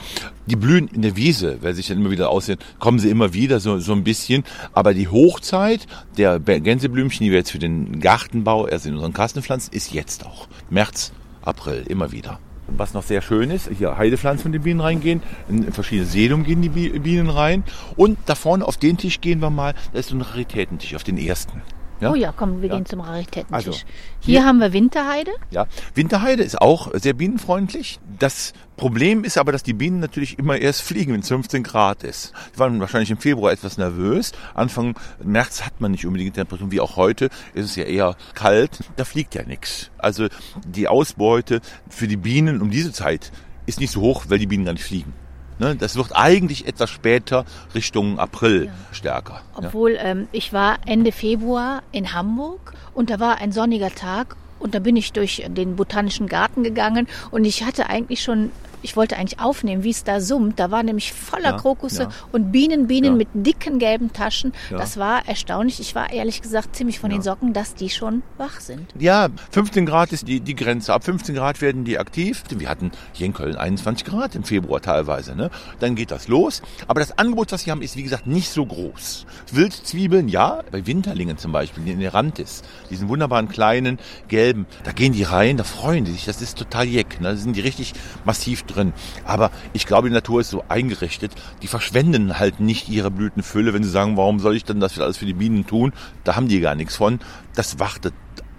Die 0.48 0.56
blühen 0.56 0.88
in 0.88 1.02
der 1.04 1.16
Wiese, 1.16 1.60
weil 1.62 1.74
sich 1.76 1.88
dann 1.88 2.00
immer 2.00 2.12
wieder 2.12 2.30
aussehen, 2.30 2.58
kommen 2.80 3.00
sie 3.00 3.10
immer 3.10 3.34
wieder 3.34 3.60
so, 3.60 3.80
so 3.80 3.94
ein 3.94 4.04
bisschen. 4.04 4.44
Aber 4.74 4.94
die 4.94 5.08
Hochzeit 5.08 5.86
der 6.18 6.40
Gänseblümchen, 6.40 7.24
die 7.24 7.32
wir 7.32 7.38
jetzt 7.38 7.52
für 7.52 7.60
den 7.60 8.00
Gartenbau, 8.00 8.68
erst 8.68 8.86
in 8.86 8.94
unseren 8.96 9.14
Kastenpflanzen, 9.14 9.74
ist 9.74 9.94
jetzt 9.94 10.26
auch. 10.26 10.48
März, 10.70 11.12
April, 11.44 11.84
immer 11.88 12.12
wieder. 12.12 12.40
Was 12.78 12.94
noch 12.94 13.04
sehr 13.04 13.22
schön 13.22 13.52
ist, 13.52 13.70
hier 13.78 13.98
Heidepflanzen 13.98 14.44
von 14.44 14.52
den 14.52 14.62
Bienen 14.64 14.80
reingehen, 14.80 15.22
in 15.50 15.72
verschiedene 15.72 16.08
Sedum 16.08 16.44
gehen 16.44 16.62
die 16.62 16.70
Bi- 16.70 17.00
Bienen 17.00 17.30
rein. 17.30 17.64
Und 17.96 18.18
da 18.26 18.36
vorne 18.36 18.66
auf 18.66 18.78
den 18.78 18.98
Tisch 18.98 19.22
gehen 19.22 19.42
wir 19.42 19.50
mal, 19.50 19.74
da 19.94 20.00
ist 20.00 20.10
so 20.10 20.16
ein 20.16 20.22
Raritätentisch, 20.22 20.96
auf 20.96 21.04
den 21.04 21.18
ersten. 21.18 21.62
Ja? 22.02 22.12
Oh 22.12 22.16
ja, 22.16 22.34
komm, 22.36 22.62
wir 22.62 22.70
Ja. 22.70 22.76
gehen 22.76 22.86
zum 22.86 23.00
Raritätentisch. 23.02 23.54
Also, 23.54 23.72
hier, 23.72 23.84
hier- 24.20 24.46
haben 24.46 24.60
wir 24.60 24.74
Winterheide. 24.74 25.32
Ja, 25.52 25.68
Winterheide 25.94 26.44
ist 26.44 26.60
auch 26.62 26.90
sehr 26.94 27.14
bienenfreundlich. 27.14 28.00
Das 28.20 28.54
Problem 28.76 29.24
ist 29.24 29.38
aber, 29.38 29.52
dass 29.52 29.62
die 29.64 29.74
Bienen 29.74 30.00
natürlich 30.00 30.40
immer 30.40 30.58
erst 30.58 30.82
fliegen, 30.82 31.14
wenn 31.14 31.20
es 31.22 31.28
15 31.28 31.62
Grad 31.64 32.04
ist. 32.04 32.34
Sie 32.54 32.60
waren 32.60 32.80
wahrscheinlich 32.80 33.12
im 33.12 33.18
Februar 33.18 33.52
etwas 33.52 33.78
nervös. 33.78 34.32
Anfang 34.56 34.96
März 35.24 35.62
hat 35.64 35.80
man 35.80 35.92
nicht 35.92 36.06
unbedingt 36.06 36.34
Temperaturen, 36.36 36.72
wie 36.72 36.80
auch 36.82 36.96
heute 36.98 37.26
ist 37.54 37.66
es 37.66 37.76
ja 37.76 37.84
eher 37.84 38.16
kalt. 38.34 38.80
Da 38.96 39.06
fliegt 39.06 39.36
ja 39.36 39.44
nichts. 39.44 39.92
Also 40.00 40.28
die 40.66 40.88
Ausbeute 40.88 41.62
für 41.90 42.08
die 42.08 42.18
Bienen 42.18 42.62
um 42.62 42.72
diese 42.72 42.92
Zeit 42.92 43.32
ist 43.68 43.80
nicht 43.80 43.92
so 43.92 44.02
hoch, 44.02 44.26
weil 44.30 44.40
die 44.40 44.48
Bienen 44.48 44.66
gar 44.66 44.74
nicht 44.74 44.84
fliegen. 44.84 45.14
Ne, 45.62 45.76
das 45.76 45.96
wird 45.96 46.16
eigentlich 46.16 46.68
etwas 46.68 46.90
später 46.90 47.46
Richtung 47.76 48.18
April 48.18 48.72
stärker. 48.92 49.44
Ja. 49.54 49.68
Obwohl 49.68 49.96
ähm, 50.00 50.28
ich 50.32 50.54
war 50.54 50.80
Ende 50.88 51.12
Februar 51.12 51.84
in 51.92 52.14
Hamburg 52.14 52.74
und 52.96 53.12
da 53.12 53.20
war 53.20 53.38
ein 53.38 53.52
sonniger 53.52 53.94
Tag 53.94 54.38
und 54.58 54.74
da 54.74 54.80
bin 54.80 54.96
ich 54.96 55.14
durch 55.14 55.44
den 55.48 55.76
botanischen 55.76 56.26
Garten 56.26 56.64
gegangen 56.64 57.08
und 57.30 57.46
ich 57.46 57.64
hatte 57.64 57.90
eigentlich 57.92 58.24
schon, 58.24 58.50
ich 58.82 58.96
wollte 58.96 59.18
eigentlich 59.18 59.40
aufnehmen, 59.40 59.84
wie 59.84 59.90
es 59.90 60.04
da 60.04 60.22
summt. 60.22 60.60
Da 60.60 60.72
war 60.72 60.84
nämlich 60.84 61.14
voller 61.14 61.52
Ja, 61.52 61.58
Krokusse 61.58 62.04
ja. 62.04 62.10
und 62.32 62.52
Bienen, 62.52 62.88
Bienen 62.88 63.12
Ja. 63.12 63.18
mit 63.18 63.28
dicken 63.34 63.80
gelben 63.80 64.14
Taschen. 64.14 64.54
Das 64.70 64.98
war 64.98 65.28
erstaunlich. 65.28 65.80
Ich 65.80 65.96
war 65.96 66.12
ehrlich 66.12 66.42
gesagt 66.42 66.76
ziemlich 66.76 67.00
von 67.00 67.10
den 67.10 67.22
Socken, 67.22 67.54
dass 67.54 67.76
die 67.76 67.90
schon 67.90 68.24
wach 68.38 68.60
sind. 68.60 68.88
Ja, 68.98 69.30
15 69.52 69.86
Grad 69.86 70.12
ist 70.12 70.28
die, 70.28 70.40
die 70.40 70.56
Grenze. 70.56 70.94
Ab 70.94 71.04
15 71.04 71.36
Grad 71.36 71.62
werden 71.62 71.84
die 71.84 71.98
aktiv. 71.98 72.44
Wir 72.50 72.70
hatten 72.70 72.92
hier 73.14 73.26
in 73.26 73.34
Köln 73.34 73.56
21 73.56 74.06
Grad 74.06 74.36
im 74.36 74.44
Februar 74.44 74.82
teilweise. 74.82 75.36
Ne? 75.36 75.50
Dann 75.80 75.96
geht 75.96 76.12
das 76.12 76.28
los. 76.28 76.62
Aber 76.88 77.00
das 77.00 77.18
Angebot, 77.18 77.52
was 77.52 77.62
sie 77.62 77.72
haben, 77.72 77.82
ist 77.82 77.96
wie 77.96 78.04
gesagt 78.04 78.28
nicht 78.28 78.50
so 78.50 78.66
groß. 78.66 79.26
Wildzwiebeln, 79.52 80.28
ja, 80.28 80.62
bei 80.72 80.86
Winterlingen 80.86 81.38
zum 81.38 81.52
Beispiel, 81.52 81.88
in 81.88 82.00
der 82.00 82.12
ist. 82.38 82.66
Diesen 82.90 83.10
wunderbaren 83.10 83.50
kleinen 83.50 84.00
gelben. 84.28 84.66
Da 84.84 84.92
gehen 84.92 85.14
die 85.14 85.24
rein, 85.24 85.58
da 85.58 85.64
freuen 85.64 86.06
die 86.06 86.12
sich. 86.12 86.26
Das 86.26 86.42
ist 86.42 86.58
total 86.58 86.86
jeck. 86.86 87.20
Ne? 87.20 87.30
Da 87.30 87.36
sind 87.36 87.56
die 87.56 87.62
richtig 87.62 87.94
massiv 88.26 88.64
drin. 88.74 88.94
Aber 89.26 89.52
ich 89.74 89.86
glaube, 89.86 90.08
die 90.10 90.14
Natur 90.14 90.42
ist 90.42 90.50
so 90.50 90.64
eingerichtet. 90.70 91.32
Die 91.62 91.68
verschwenden 91.68 92.40
halt 92.40 92.60
nicht 92.60 92.90
ihre 92.90 93.12
Blütenfülle, 93.12 93.74
wenn 93.74 93.84
sie 93.84 93.90
sagen, 93.90 94.18
warum 94.18 94.40
soll 94.40 94.56
ich 94.56 94.66
denn 94.66 94.80
das 94.80 95.00
alles 95.00 95.18
für 95.18 95.26
die 95.26 95.34
Bienen 95.34 95.66
tun? 95.68 95.94
Da 96.24 96.36
haben 96.36 96.48
die 96.48 96.60
gar 96.60 96.76
nichts 96.76 96.96
von. 96.96 97.20
Das 97.56 97.80
wartet 97.80 98.14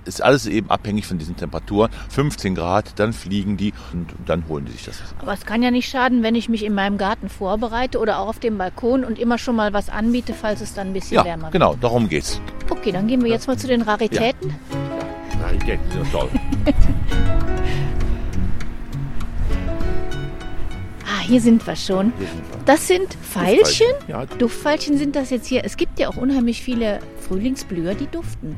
ist 0.05 0.21
alles 0.21 0.47
eben 0.47 0.69
abhängig 0.69 1.07
von 1.07 1.19
diesen 1.19 1.37
Temperaturen. 1.37 1.89
15 2.09 2.57
Grad, 2.57 2.99
dann 2.99 3.13
fliegen 3.13 3.57
die 3.57 3.73
und 3.93 4.09
dann 4.27 4.49
holen 4.49 4.65
die 4.65 4.73
sich 4.73 4.85
das. 4.85 5.01
Aber 5.21 5.33
es 5.33 5.47
kann 5.47 5.63
ja 5.63 5.71
nicht 5.71 5.89
schaden, 5.89 6.25
wenn 6.25 6.35
ich 6.35 6.49
mich 6.49 6.65
in 6.65 6.75
meinem 6.75 6.99
Garten 6.99 7.29
vorbereite 7.29 8.01
oder 8.01 8.19
auch 8.19 8.27
auf 8.27 8.41
dem 8.41 8.59
Balkon 8.59 9.05
und 9.05 9.17
immer 9.19 9.39
schon 9.39 9.55
mal 9.55 9.73
was 9.73 9.89
anbiete, 9.91 10.35
falls 10.35 10.61
es 10.61 10.75
dann 10.75 10.89
ein 10.89 10.93
bisschen 10.93 11.19
Ja, 11.19 11.25
wärmer 11.25 11.43
wird. 11.45 11.53
genau, 11.53 11.77
darum 11.81 12.09
geht's. 12.09 12.41
Okay, 12.69 12.91
dann 12.91 13.07
gehen 13.07 13.23
wir 13.23 13.31
jetzt 13.31 13.47
mal 13.47 13.57
zu 13.57 13.69
den 13.69 13.83
Raritäten. 13.83 14.53
Raritäten 15.41 15.89
sind 15.93 16.11
toll. 16.11 16.29
Hier 21.23 21.41
sind 21.41 21.67
wir 21.67 21.77
schon. 21.77 22.13
Hier 22.19 22.29
sind 22.29 22.39
wir. 22.51 22.65
Das 22.67 22.89
sind 22.89 23.17
Veilchen. 23.23 23.87
Ja, 24.09 24.27
Duftveilchen 24.27 24.99
sind 24.99 25.17
das 25.17 25.31
jetzt 25.31 25.47
hier. 25.47 25.65
Es 25.65 25.77
gibt 25.77 25.99
ja 25.99 26.09
auch 26.09 26.17
unheimlich 26.17 26.63
viele 26.63 27.01
Frühlingsblüher, 27.29 27.95
die 27.95 28.07
duften. 28.07 28.57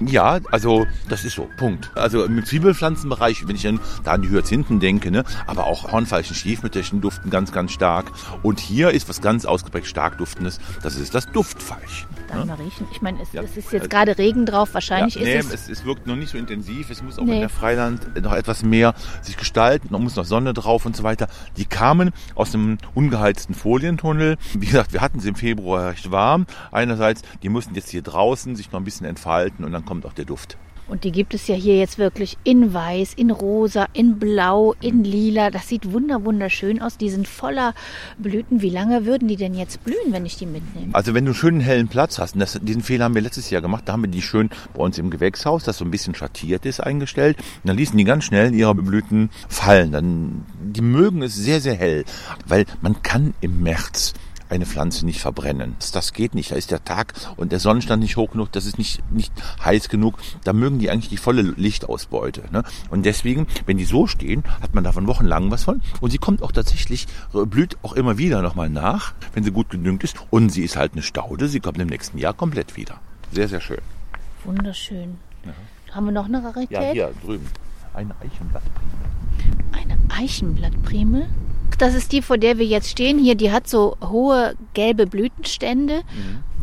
Ja, 0.00 0.38
also 0.50 0.86
das 1.08 1.24
ist 1.24 1.34
so, 1.34 1.48
Punkt. 1.56 1.90
Also 1.94 2.24
im 2.24 2.44
Zwiebelpflanzenbereich, 2.44 3.46
wenn 3.48 3.56
ich 3.56 3.62
dann 3.62 3.80
da 4.04 4.12
an 4.12 4.22
die 4.22 4.30
Hyazinthen 4.30 4.80
denke, 4.80 5.10
ne, 5.10 5.24
aber 5.46 5.66
auch 5.66 5.90
Hornfeilchen, 5.92 6.34
Stiefmütterchen 6.36 7.00
duften 7.00 7.30
ganz, 7.30 7.52
ganz 7.52 7.72
stark. 7.72 8.12
Und 8.42 8.60
hier 8.60 8.90
ist 8.90 9.08
was 9.08 9.20
ganz 9.20 9.44
ausgeprägt 9.44 9.86
stark 9.86 10.18
duftendes, 10.18 10.60
das 10.82 10.96
ist 10.96 11.14
das 11.14 11.26
Duftveilchen. 11.32 12.08
Darf 12.28 12.40
ich 12.40 12.44
mal 12.46 12.54
riechen? 12.54 12.86
Ich 12.92 13.02
meine, 13.02 13.20
es, 13.22 13.32
Ja. 13.32 13.42
es 13.42 13.56
ist 13.56 13.72
jetzt 13.72 13.90
gerade 13.90 14.18
Regen 14.18 14.44
drauf, 14.46 14.74
wahrscheinlich 14.74 15.14
ja, 15.16 15.22
nee, 15.22 15.38
ist 15.38 15.52
es. 15.52 15.62
es, 15.68 15.78
es 15.80 15.84
wirkt 15.84 16.06
noch 16.06 16.16
nicht 16.16 16.30
so 16.30 16.38
intensiv. 16.38 16.90
Es 16.90 17.02
muss 17.02 17.18
auch 17.18 17.24
Nee. 17.24 17.34
in 17.34 17.40
der 17.40 17.48
Freiland 17.48 18.22
noch 18.22 18.34
etwas 18.34 18.62
mehr 18.62 18.94
sich 19.22 19.36
gestalten. 19.36 19.88
Man 19.90 20.02
muss 20.02 20.14
noch 20.16 20.24
Sonne 20.26 20.52
drauf 20.54 20.84
und 20.86 20.94
so 20.94 21.02
weiter. 21.02 21.28
Die 21.56 21.64
kamen 21.64 22.10
aus 22.34 22.54
einem 22.54 22.78
ungeheizten 22.94 23.54
Folientunnel. 23.54 24.36
Wie 24.54 24.66
gesagt, 24.66 24.92
wir 24.92 25.00
hatten 25.00 25.20
sie 25.20 25.28
im 25.30 25.34
Februar 25.36 25.90
recht 25.90 26.10
warm. 26.10 26.46
Einerseits, 26.70 27.22
die 27.42 27.48
mussten 27.48 27.74
jetzt 27.74 27.88
hier 27.90 28.02
draußen 28.02 28.56
sich 28.56 28.70
noch 28.72 28.80
ein 28.80 28.84
bisschen 28.84 29.06
entfalten 29.06 29.64
und 29.64 29.72
dann 29.72 29.84
kommt 29.88 30.04
auch 30.04 30.12
der 30.12 30.26
Duft. 30.26 30.58
Und 30.86 31.04
die 31.04 31.12
gibt 31.12 31.34
es 31.34 31.46
ja 31.48 31.54
hier 31.54 31.76
jetzt 31.76 31.98
wirklich 31.98 32.38
in 32.44 32.72
weiß, 32.72 33.12
in 33.14 33.30
rosa, 33.30 33.86
in 33.92 34.18
blau, 34.18 34.74
in 34.80 35.04
lila. 35.04 35.50
Das 35.50 35.68
sieht 35.68 35.92
wunder 35.92 36.24
wunderschön 36.24 36.80
aus. 36.80 36.96
Die 36.96 37.10
sind 37.10 37.28
voller 37.28 37.74
Blüten. 38.18 38.62
Wie 38.62 38.70
lange 38.70 39.04
würden 39.04 39.28
die 39.28 39.36
denn 39.36 39.54
jetzt 39.54 39.84
blühen, 39.84 40.12
wenn 40.12 40.24
ich 40.24 40.36
die 40.36 40.46
mitnehme? 40.46 40.94
Also 40.94 41.12
wenn 41.12 41.24
du 41.24 41.30
einen 41.30 41.34
schönen 41.34 41.60
hellen 41.60 41.88
Platz 41.88 42.18
hast, 42.18 42.34
und 42.34 42.40
das, 42.40 42.58
diesen 42.62 42.82
Fehler 42.82 43.04
haben 43.04 43.14
wir 43.14 43.22
letztes 43.22 43.50
Jahr 43.50 43.60
gemacht, 43.60 43.84
da 43.86 43.92
haben 43.92 44.02
wir 44.02 44.10
die 44.10 44.22
schön 44.22 44.48
bei 44.74 44.82
uns 44.82 44.98
im 44.98 45.10
Gewächshaus, 45.10 45.64
das 45.64 45.76
so 45.76 45.84
ein 45.84 45.90
bisschen 45.90 46.14
schattiert 46.14 46.64
ist, 46.64 46.80
eingestellt. 46.80 47.36
Und 47.38 47.68
dann 47.68 47.76
ließen 47.76 47.96
die 47.96 48.04
ganz 48.04 48.24
schnell 48.24 48.54
ihre 48.54 48.74
Blüten 48.74 49.28
fallen. 49.48 49.92
Dann, 49.92 50.46
die 50.58 50.82
mögen 50.82 51.22
es 51.22 51.34
sehr, 51.34 51.60
sehr 51.60 51.74
hell, 51.74 52.04
weil 52.46 52.64
man 52.80 53.02
kann 53.02 53.34
im 53.42 53.62
März 53.62 54.14
eine 54.50 54.66
Pflanze 54.66 55.04
nicht 55.06 55.20
verbrennen. 55.20 55.76
Das- 55.92 56.12
geht 56.12 56.34
nicht. 56.34 56.50
Da 56.50 56.56
ist 56.56 56.70
der 56.70 56.84
Tag 56.84 57.14
und 57.36 57.52
der 57.52 57.60
Sonnenstand 57.60 58.02
nicht 58.02 58.16
hoch 58.16 58.30
genug, 58.32 58.50
das 58.52 58.66
ist 58.66 58.78
nicht, 58.78 59.00
nicht 59.12 59.32
heiß 59.64 59.88
genug. 59.88 60.18
Da 60.44 60.52
mögen 60.52 60.78
die 60.78 60.90
eigentlich 60.90 61.10
die 61.10 61.16
volle 61.16 61.42
Lichtausbeute. 61.42 62.44
Ne? 62.50 62.62
Und 62.90 63.04
deswegen, 63.06 63.46
wenn 63.66 63.76
die 63.76 63.84
so 63.84 64.06
stehen, 64.06 64.42
hat 64.60 64.74
man 64.74 64.84
davon 64.84 65.06
wochenlang 65.06 65.50
was 65.50 65.64
von. 65.64 65.82
Und 66.00 66.10
sie 66.10 66.18
kommt 66.18 66.42
auch 66.42 66.50
tatsächlich, 66.52 67.06
äh, 67.34 67.44
blüht 67.44 67.76
auch 67.82 67.92
immer 67.92 68.18
wieder 68.18 68.42
nochmal 68.42 68.68
nach, 68.70 69.12
wenn 69.34 69.44
sie 69.44 69.50
gut 69.52 69.70
gedüngt 69.70 70.02
ist. 70.02 70.16
Und 70.30 70.50
sie 70.50 70.62
ist 70.62 70.76
halt 70.76 70.92
eine 70.94 71.02
Staude. 71.02 71.48
Sie 71.48 71.60
kommt 71.60 71.78
im 71.78 71.88
nächsten 71.88 72.18
Jahr 72.18 72.32
komplett 72.34 72.76
wieder. 72.76 72.98
Sehr, 73.32 73.48
sehr 73.48 73.60
schön. 73.60 73.78
Wunderschön. 74.44 75.18
Haben 75.92 76.06
wir 76.06 76.12
noch 76.12 76.26
eine 76.26 76.42
Rarität? 76.42 76.70
Ja, 76.70 76.92
hier 76.92 77.10
drüben. 77.24 77.46
Eine 77.94 78.14
Eichenblattprime. 78.20 78.90
Eine 79.72 79.98
Eichenblattprimel. 80.14 81.28
Das 81.78 81.94
ist 81.94 82.12
die, 82.12 82.22
vor 82.22 82.38
der 82.38 82.58
wir 82.58 82.66
jetzt 82.66 82.90
stehen. 82.90 83.18
Hier, 83.18 83.36
die 83.36 83.52
hat 83.52 83.68
so 83.68 83.96
hohe 84.02 84.54
gelbe 84.74 85.06
Blütenstände. 85.06 86.02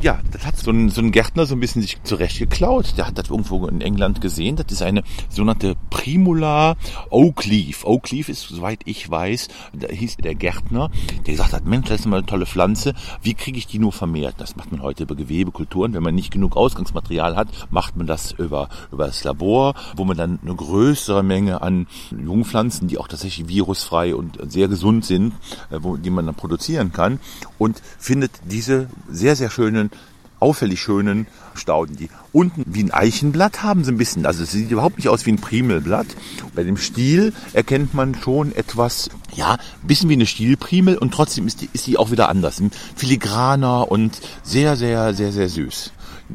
Ja, 0.02 0.20
das 0.32 0.46
hat 0.46 0.58
so 0.58 0.72
ein, 0.72 0.90
so 0.90 1.02
ein 1.02 1.12
Gärtner 1.12 1.46
so 1.46 1.56
ein 1.56 1.60
bisschen 1.62 1.82
sich 1.82 2.04
zurechtgeklaut. 2.04 2.98
Der 2.98 3.08
hat 3.08 3.18
das 3.18 3.30
irgendwo 3.30 3.66
in 3.66 3.80
England 3.80 4.20
gesehen. 4.20 4.58
Das 4.58 4.68
ist 4.70 4.82
eine 4.82 5.04
sogenannte 5.30 5.76
Primula 5.90 6.76
Oakleaf. 7.10 7.86
Oakleaf 7.86 8.28
ist, 8.28 8.42
soweit 8.42 8.82
ich 8.86 9.10
weiß, 9.10 9.48
da 9.74 9.88
hieß 9.88 10.18
der 10.18 10.36
Gärtner, 10.36 10.92
der 11.26 11.34
gesagt 11.34 11.54
hat, 11.54 11.66
Mensch, 11.66 11.88
das 11.88 12.02
ist 12.02 12.06
mal 12.08 12.18
eine 12.18 12.26
tolle 12.26 12.46
Pflanze. 12.46 12.94
Wie 13.22 13.34
kriege 13.34 13.58
ich 13.58 13.68
die 13.68 13.80
nur 13.80 13.94
vermehrt? 13.94 14.36
Das 14.38 14.58
macht 14.58 14.72
man 14.72 14.82
heute 14.82 15.04
über 15.04 15.16
Gewebekulturen. 15.16 15.94
Wenn 15.94 16.04
man 16.04 16.14
nicht 16.14 16.32
genug 16.32 16.58
Ausgangsmaterial 16.58 17.38
hat, 17.38 17.48
macht 17.70 17.96
man 17.96 18.06
das 18.06 18.34
über, 18.34 18.68
über 18.92 19.08
das 19.08 19.24
Labor, 19.24 19.76
wo 19.96 20.04
man 20.04 20.18
dann 20.18 20.40
eine 20.42 20.56
größere 20.56 21.24
Menge 21.24 21.62
an 21.62 21.88
Jungpflanzen, 22.12 22.90
die 22.90 22.98
auch 22.98 23.08
tatsächlich 23.08 23.48
virusfrei 23.48 24.14
und 24.14 24.40
sehr 24.52 24.68
gesund 24.68 25.06
sind, 25.06 25.34
äh, 25.72 25.80
wo, 25.82 25.96
die 25.96 26.10
man 26.10 26.26
dann 26.26 26.36
produzieren 26.36 26.92
kann 26.92 27.20
und 27.58 27.82
findet 27.98 28.32
diese 28.44 28.90
sehr, 29.10 29.36
sehr 29.36 29.50
schönen 29.50 29.85
auffällig 30.40 30.82
schönen 30.82 31.28
Stauden, 31.54 31.96
die 31.96 32.10
unten 32.32 32.64
wie 32.68 32.84
ein 32.84 32.92
Eichenblatt 32.92 33.64
haben, 33.64 33.84
so 33.84 33.92
ein 33.92 33.98
bisschen. 33.98 34.26
Also 34.26 34.44
es 34.44 34.52
sieht 34.52 34.72
überhaupt 34.72 34.98
nicht 34.98 35.10
aus 35.10 35.26
wie 35.26 35.32
ein 35.32 35.40
Primelblatt. 35.40 36.08
Bei 36.54 36.64
dem 36.64 36.78
Stiel 36.78 37.34
erkennt 37.54 37.94
man 37.94 38.16
schon 38.16 38.54
etwas, 38.56 39.10
ja, 39.34 39.54
ein 39.54 39.88
bisschen 39.88 40.10
wie 40.10 40.14
eine 40.14 40.26
Stielprimel 40.26 40.98
und 40.98 41.14
trotzdem 41.14 41.48
ist 41.48 41.62
die, 41.62 41.70
ist 41.74 41.88
die 41.88 41.98
auch 41.98 42.12
wieder 42.12 42.30
anders. 42.30 42.62
Filigraner 42.96 43.90
und 43.92 44.20
sehr, 44.44 44.76
sehr, 44.76 45.14
sehr, 45.14 45.32
sehr 45.32 45.50
süß. 45.50 45.92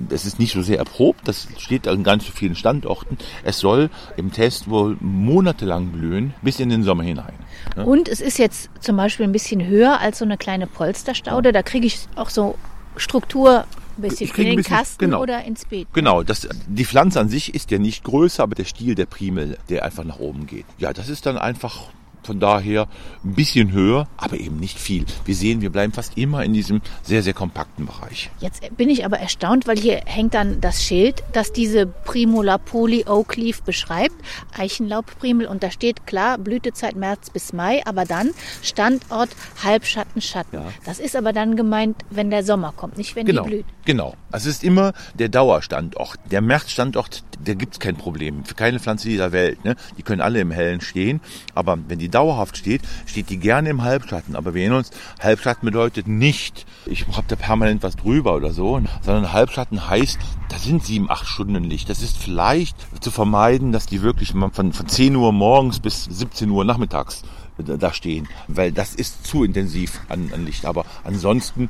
Es 0.09 0.25
ist 0.25 0.39
nicht 0.39 0.53
so 0.53 0.63
sehr 0.63 0.79
erprobt, 0.79 1.27
das 1.27 1.49
steht 1.59 1.89
an 1.89 2.05
ganz 2.05 2.25
vielen 2.25 2.55
Standorten. 2.55 3.19
Es 3.43 3.59
soll 3.59 3.91
im 4.17 4.33
Test 4.33 4.71
wohl 4.71 4.97
monatelang 5.01 5.89
blühen, 5.89 6.33
bis 6.43 6.61
in 6.61 6.69
den 6.69 6.85
Sommer 6.85 7.03
hinein. 7.03 7.35
Ja. 7.77 7.83
Und 7.83 8.09
es 8.09 8.21
ist 8.21 8.39
jetzt 8.39 8.71
zum 8.81 8.97
Beispiel 8.97 9.27
ein 9.27 9.33
bisschen 9.33 9.67
höher 9.67 9.99
als 9.99 10.19
so 10.19 10.25
eine 10.25 10.39
kleine 10.39 10.69
Polsterstaude. 10.69 11.53
Da 11.53 11.63
kriege 11.63 11.89
ich 11.89 12.07
auch 12.15 12.31
so 12.31 12.57
Struktur 12.97 13.65
bisschen 14.01 14.27
Ich 14.27 14.39
in 14.39 14.45
den 14.45 14.57
bisschen- 14.57 14.77
Kasten 14.77 14.99
genau. 15.07 15.23
oder 15.23 15.45
ins 15.45 15.65
Beet. 15.65 15.89
Genau, 15.93 16.23
das, 16.23 16.49
die 16.67 16.85
Pflanze 16.85 17.21
an 17.21 17.29
sich 17.29 17.55
ist 17.55 17.71
ja 17.71 17.79
nicht 17.79 18.05
größer, 18.05 18.43
aber 18.43 18.55
der 18.55 18.65
Stiel 18.65 18.95
der 18.95 19.07
Primel, 19.07 19.59
der 19.69 19.85
einfach 19.85 20.05
nach 20.05 20.19
oben 20.19 20.47
geht. 20.47 20.65
Ja, 20.79 20.93
das 20.93 21.09
ist 21.09 21.27
dann 21.27 21.39
einfach 21.39 21.89
von 22.23 22.41
daher 22.41 22.87
ein 23.25 23.35
bisschen 23.35 23.73
höher, 23.73 24.07
aber 24.17 24.39
eben 24.39 24.57
nicht 24.57 24.79
viel. 24.79 25.05
Wir 25.25 25.35
sehen, 25.35 25.61
wir 25.61 25.71
bleiben 25.71 25.93
fast 25.93 26.17
immer 26.19 26.45
in 26.45 26.53
diesem 26.53 26.81
sehr, 27.03 27.23
sehr 27.23 27.35
kompakten 27.35 27.87
Bereich. 27.87 28.31
Jetzt 28.41 28.77
bin 28.77 28.89
ich 28.91 29.05
aber 29.05 29.19
erstaunt, 29.19 29.67
weil 29.67 29.79
hier 29.79 30.03
hängt 30.07 30.35
dann 30.35 30.61
das 30.61 30.83
Schild, 30.83 31.23
das 31.33 31.53
diese 31.53 31.87
Primula 31.87 32.59
poly 32.59 33.05
Oak 33.09 33.37
Leaf 33.37 33.63
beschreibt, 33.63 34.15
Eichenlaubprimel 34.57 35.47
und 35.47 35.63
da 35.63 35.71
steht 35.71 36.07
klar 36.07 36.39
Blütezeit 36.39 36.97
März 36.97 37.31
bis 37.31 37.53
Mai, 37.53 37.83
aber 37.87 38.05
dann 38.05 38.31
Standort 38.63 39.31
Halbschatten 39.65 40.21
Schatten. 40.23 40.57
Ja. 40.57 40.67
Das 40.85 40.99
ist 40.99 41.17
aber 41.17 41.33
dann 41.33 41.57
gemeint, 41.57 41.97
wenn 42.11 42.31
der 42.31 42.45
Sommer 42.45 42.73
kommt, 42.77 42.99
nicht 42.99 43.17
wenn 43.17 43.27
Genau, 43.27 43.43
die 43.45 43.49
blüht. 43.49 43.65
genau. 43.85 44.15
Es 44.33 44.47
ist 44.47 44.63
immer 44.63 44.93
der 45.15 45.29
Dauerstandort. 45.29 46.19
Der 46.31 46.41
Märzstandort, 46.41 47.25
der 47.41 47.57
gibt's 47.57 47.81
kein 47.81 47.97
Problem. 47.97 48.45
Für 48.45 48.55
keine 48.55 48.79
Pflanze 48.79 49.09
dieser 49.09 49.33
Welt. 49.33 49.65
Ne? 49.65 49.75
Die 49.97 50.03
können 50.03 50.21
alle 50.21 50.41
im 50.41 50.51
Hellen 50.53 50.81
stehen. 50.81 51.21
Aber 51.55 51.79
wenn 51.89 51.99
die 51.99 52.09
dauerhaft 52.11 52.57
steht, 52.57 52.83
steht 53.07 53.31
die 53.31 53.39
gerne 53.39 53.71
im 53.71 53.83
Halbschatten. 53.83 54.37
Aber 54.37 54.55
wir 54.55 54.63
erinnern 54.63 54.79
uns, 54.79 54.91
Halbschatten 55.21 55.67
bedeutet 55.67 56.09
nicht, 56.09 56.67
ich 56.87 57.07
habe 57.09 57.27
da 57.29 57.37
permanent 57.37 57.83
was 57.83 57.97
drüber 57.97 58.35
oder 58.35 58.53
so, 58.53 58.81
sondern 59.03 59.33
Halbschatten 59.33 59.89
heißt, 59.89 60.19
da 60.49 60.59
sind 60.59 60.85
sieben, 60.85 61.11
acht 61.11 61.27
Stunden 61.27 61.65
Licht. 61.65 61.89
Das 61.89 62.03
ist 62.03 62.19
vielleicht 62.19 62.77
zu 63.03 63.11
vermeiden, 63.11 63.73
dass 63.73 63.87
die 63.87 64.03
wirklich 64.03 64.33
von, 64.33 64.73
von 64.73 64.89
10 64.89 65.17
Uhr 65.17 65.33
morgens 65.33 65.81
bis 65.81 66.05
17 66.05 66.51
Uhr 66.51 66.65
nachmittags 66.65 67.23
da 67.63 67.93
stehen, 67.93 68.29
weil 68.49 68.73
das 68.73 68.95
ist 68.95 69.27
zu 69.27 69.45
intensiv 69.45 70.01
an, 70.09 70.31
an 70.35 70.45
Licht. 70.45 70.67
Aber 70.67 70.85
ansonsten 71.05 71.69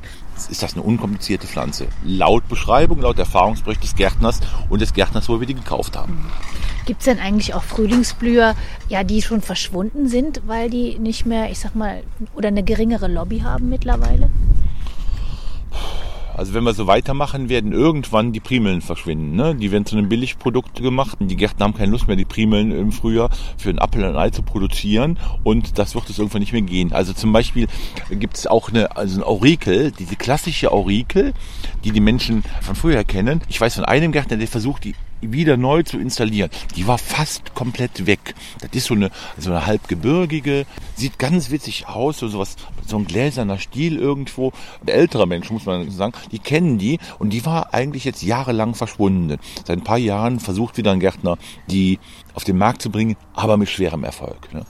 ist 0.49 0.63
das 0.63 0.73
eine 0.73 0.83
unkomplizierte 0.83 1.47
Pflanze. 1.47 1.87
Laut 2.03 2.47
Beschreibung, 2.49 3.01
laut 3.01 3.19
Erfahrungsbericht 3.19 3.83
des 3.83 3.95
Gärtners 3.95 4.39
und 4.69 4.81
des 4.81 4.93
Gärtners, 4.93 5.29
wo 5.29 5.39
wir 5.39 5.47
die 5.47 5.55
gekauft 5.55 5.97
haben. 5.97 6.31
Gibt 6.85 7.01
es 7.01 7.05
denn 7.05 7.19
eigentlich 7.19 7.53
auch 7.53 7.63
Frühlingsblüher, 7.63 8.55
ja, 8.89 9.03
die 9.03 9.21
schon 9.21 9.41
verschwunden 9.41 10.07
sind, 10.07 10.41
weil 10.47 10.69
die 10.69 10.97
nicht 10.97 11.25
mehr, 11.25 11.51
ich 11.51 11.59
sag 11.59 11.75
mal, 11.75 12.03
oder 12.33 12.47
eine 12.47 12.63
geringere 12.63 13.07
Lobby 13.07 13.39
haben 13.39 13.69
mittlerweile? 13.69 14.29
Also 16.35 16.53
wenn 16.53 16.63
wir 16.63 16.73
so 16.73 16.87
weitermachen, 16.87 17.49
werden 17.49 17.71
irgendwann 17.71 18.31
die 18.31 18.39
Primeln 18.39 18.81
verschwinden. 18.81 19.35
Ne? 19.35 19.55
Die 19.55 19.71
werden 19.71 19.85
zu 19.85 19.97
einem 19.97 20.09
Billigprodukt 20.09 20.81
gemacht. 20.81 21.17
Die 21.19 21.35
Gärtner 21.35 21.65
haben 21.65 21.73
keine 21.73 21.91
Lust 21.91 22.07
mehr, 22.07 22.15
die 22.15 22.25
Primeln 22.25 22.71
im 22.71 22.91
Frühjahr 22.91 23.29
für 23.57 23.69
einen 23.69 23.79
Apfel 23.79 24.03
und 24.03 24.09
ein 24.09 24.17
Ei 24.17 24.29
zu 24.29 24.41
produzieren. 24.41 25.17
Und 25.43 25.77
das 25.77 25.95
wird 25.95 26.09
es 26.09 26.17
irgendwann 26.17 26.41
nicht 26.41 26.53
mehr 26.53 26.61
gehen. 26.61 26.93
Also 26.93 27.13
zum 27.13 27.33
Beispiel 27.33 27.67
gibt 28.09 28.37
es 28.37 28.47
auch 28.47 28.69
eine, 28.69 28.95
also 28.95 29.19
ein 29.19 29.23
Aurikel, 29.23 29.91
diese 29.91 30.15
klassische 30.15 30.71
Aurikel, 30.71 31.33
die 31.83 31.91
die 31.91 32.01
Menschen 32.01 32.43
von 32.61 32.75
früher 32.75 33.03
kennen. 33.03 33.41
Ich 33.47 33.59
weiß 33.59 33.75
von 33.75 33.85
einem 33.85 34.11
Gärtner, 34.11 34.37
der 34.37 34.47
versucht, 34.47 34.85
die 34.85 34.95
wieder 35.21 35.57
neu 35.57 35.83
zu 35.83 35.99
installieren. 35.99 36.49
Die 36.75 36.87
war 36.87 36.97
fast 36.97 37.53
komplett 37.53 38.05
weg. 38.05 38.35
Das 38.59 38.71
ist 38.73 38.87
so 38.87 38.93
eine, 38.93 39.11
so 39.37 39.51
eine 39.51 39.65
halbgebirgige, 39.65 40.65
sieht 40.95 41.19
ganz 41.19 41.51
witzig 41.51 41.87
aus, 41.87 42.19
so 42.19 42.27
sowas, 42.27 42.55
so 42.85 42.97
ein 42.97 43.05
gläserner 43.05 43.59
Stiel 43.59 43.97
irgendwo. 43.97 44.51
Ältere 44.85 45.27
Menschen, 45.27 45.53
muss 45.53 45.65
man 45.65 45.89
sagen, 45.91 46.13
die 46.31 46.39
kennen 46.39 46.77
die 46.77 46.99
und 47.19 47.31
die 47.31 47.45
war 47.45 47.73
eigentlich 47.73 48.05
jetzt 48.05 48.23
jahrelang 48.23 48.75
verschwunden. 48.75 49.37
Seit 49.65 49.77
ein 49.77 49.83
paar 49.83 49.97
Jahren 49.97 50.39
versucht 50.39 50.77
wieder 50.77 50.91
ein 50.91 50.99
Gärtner, 50.99 51.37
die 51.69 51.99
auf 52.33 52.43
den 52.43 52.57
Markt 52.57 52.81
zu 52.81 52.89
bringen, 52.89 53.15
aber 53.33 53.57
mit 53.57 53.69
schwerem 53.69 54.03
Erfolg. 54.03 54.53
Ne? 54.53 54.65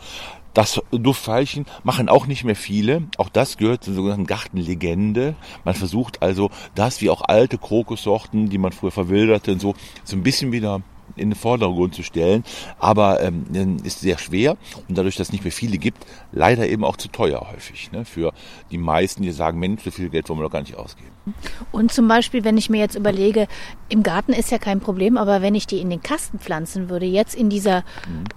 Das 0.53 0.81
Duftveilchen 0.91 1.65
machen 1.84 2.10
auch 2.10 2.27
nicht 2.27 2.43
mehr 2.43 2.55
viele. 2.55 3.03
Auch 3.17 3.29
das 3.29 3.58
gehört 3.58 3.84
zur 3.84 3.93
sogenannten 3.93 4.27
Gartenlegende. 4.27 5.36
Man 5.63 5.75
versucht 5.75 6.22
also, 6.22 6.50
das 6.75 7.01
wie 7.01 7.10
auch 7.10 7.22
alte 7.22 7.58
Krokussorten, 7.58 8.50
die 8.50 8.58
man 8.58 8.72
früher 8.72 8.91
verwilderte 8.91 9.53
und 9.53 9.62
so, 9.62 9.75
so 10.03 10.15
ein 10.15 10.24
bisschen 10.24 10.51
wieder 10.51 10.81
in 11.15 11.29
den 11.29 11.36
Vordergrund 11.36 11.96
zu 11.96 12.03
stellen. 12.03 12.43
Aber 12.79 13.22
ähm, 13.22 13.77
ist 13.84 14.00
sehr 14.00 14.17
schwer 14.17 14.58
und 14.88 14.98
dadurch, 14.98 15.15
dass 15.15 15.27
es 15.27 15.31
nicht 15.31 15.43
mehr 15.43 15.51
viele 15.51 15.77
gibt, 15.77 16.05
leider 16.31 16.67
eben 16.67 16.84
auch 16.84 16.98
zu 16.98 17.08
teuer 17.10 17.48
häufig. 17.51 17.91
Ne? 17.91 18.05
Für 18.05 18.34
die 18.72 18.77
meisten, 18.77 19.24
die 19.24 19.31
sagen, 19.31 19.60
Mensch, 19.60 19.84
so 19.84 19.91
viel 19.91 20.10
Geld 20.10 20.29
wollen 20.29 20.39
wir 20.39 20.43
doch 20.43 20.51
gar 20.51 20.62
nicht 20.62 20.75
ausgeben. 20.75 21.12
Und 21.72 21.91
zum 21.91 22.08
Beispiel, 22.08 22.43
wenn 22.43 22.58
ich 22.58 22.70
mir 22.70 22.79
jetzt 22.79 22.96
überlege, 22.96 23.48
im 23.89 24.03
Garten 24.03 24.34
ist 24.34 24.51
ja 24.51 24.58
kein 24.58 24.79
Problem, 24.79 25.17
aber 25.17 25.41
wenn 25.41 25.55
ich 25.55 25.67
die 25.67 25.79
in 25.79 25.89
den 25.89 26.01
Kasten 26.01 26.39
pflanzen 26.39 26.89
würde, 26.89 27.05
jetzt 27.05 27.36
in 27.36 27.50
dieser 27.50 27.84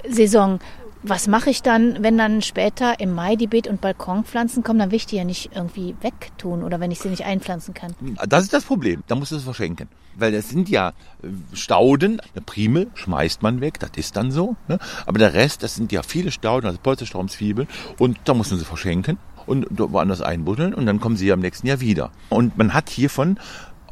Saison, 0.06 0.58
Was 1.06 1.28
mache 1.28 1.50
ich 1.50 1.60
dann, 1.60 2.02
wenn 2.02 2.16
dann 2.16 2.40
später 2.40 2.98
im 2.98 3.12
Mai 3.12 3.36
die 3.36 3.46
Beet- 3.46 3.68
und 3.68 3.82
Balkonpflanzen 3.82 4.62
kommen? 4.62 4.78
Dann 4.78 4.90
will 4.90 4.96
ich 4.96 5.04
die 5.04 5.16
ja 5.16 5.24
nicht 5.24 5.50
irgendwie 5.54 5.94
wegtun 6.00 6.62
oder 6.62 6.80
wenn 6.80 6.90
ich 6.90 6.98
sie 6.98 7.10
nicht 7.10 7.26
einpflanzen 7.26 7.74
kann. 7.74 7.94
Das 8.26 8.42
ist 8.42 8.54
das 8.54 8.64
Problem. 8.64 9.04
Da 9.06 9.14
musst 9.14 9.30
du 9.30 9.36
es 9.36 9.42
verschenken. 9.42 9.86
Weil 10.16 10.32
das 10.32 10.48
sind 10.48 10.70
ja 10.70 10.94
äh, 11.22 11.28
Stauden. 11.52 12.20
Eine 12.20 12.40
Primel 12.46 12.90
schmeißt 12.94 13.42
man 13.42 13.60
weg, 13.60 13.78
das 13.80 13.90
ist 13.96 14.16
dann 14.16 14.30
so. 14.30 14.56
Ne? 14.66 14.78
Aber 15.04 15.18
der 15.18 15.34
Rest, 15.34 15.62
das 15.62 15.74
sind 15.74 15.92
ja 15.92 16.02
viele 16.02 16.30
Stauden, 16.30 16.66
also 16.66 16.78
Polsterstrauchzwiebeln. 16.82 17.68
Und 17.98 18.18
da 18.24 18.32
muss 18.32 18.48
man 18.48 18.58
sie 18.58 18.64
verschenken 18.64 19.18
und 19.44 19.66
woanders 19.70 20.22
einbuddeln 20.22 20.72
und 20.72 20.86
dann 20.86 21.00
kommen 21.00 21.18
sie 21.18 21.26
ja 21.26 21.34
im 21.34 21.40
nächsten 21.40 21.66
Jahr 21.66 21.80
wieder. 21.80 22.12
Und 22.30 22.56
man 22.56 22.72
hat 22.72 22.88
hiervon, 22.88 23.38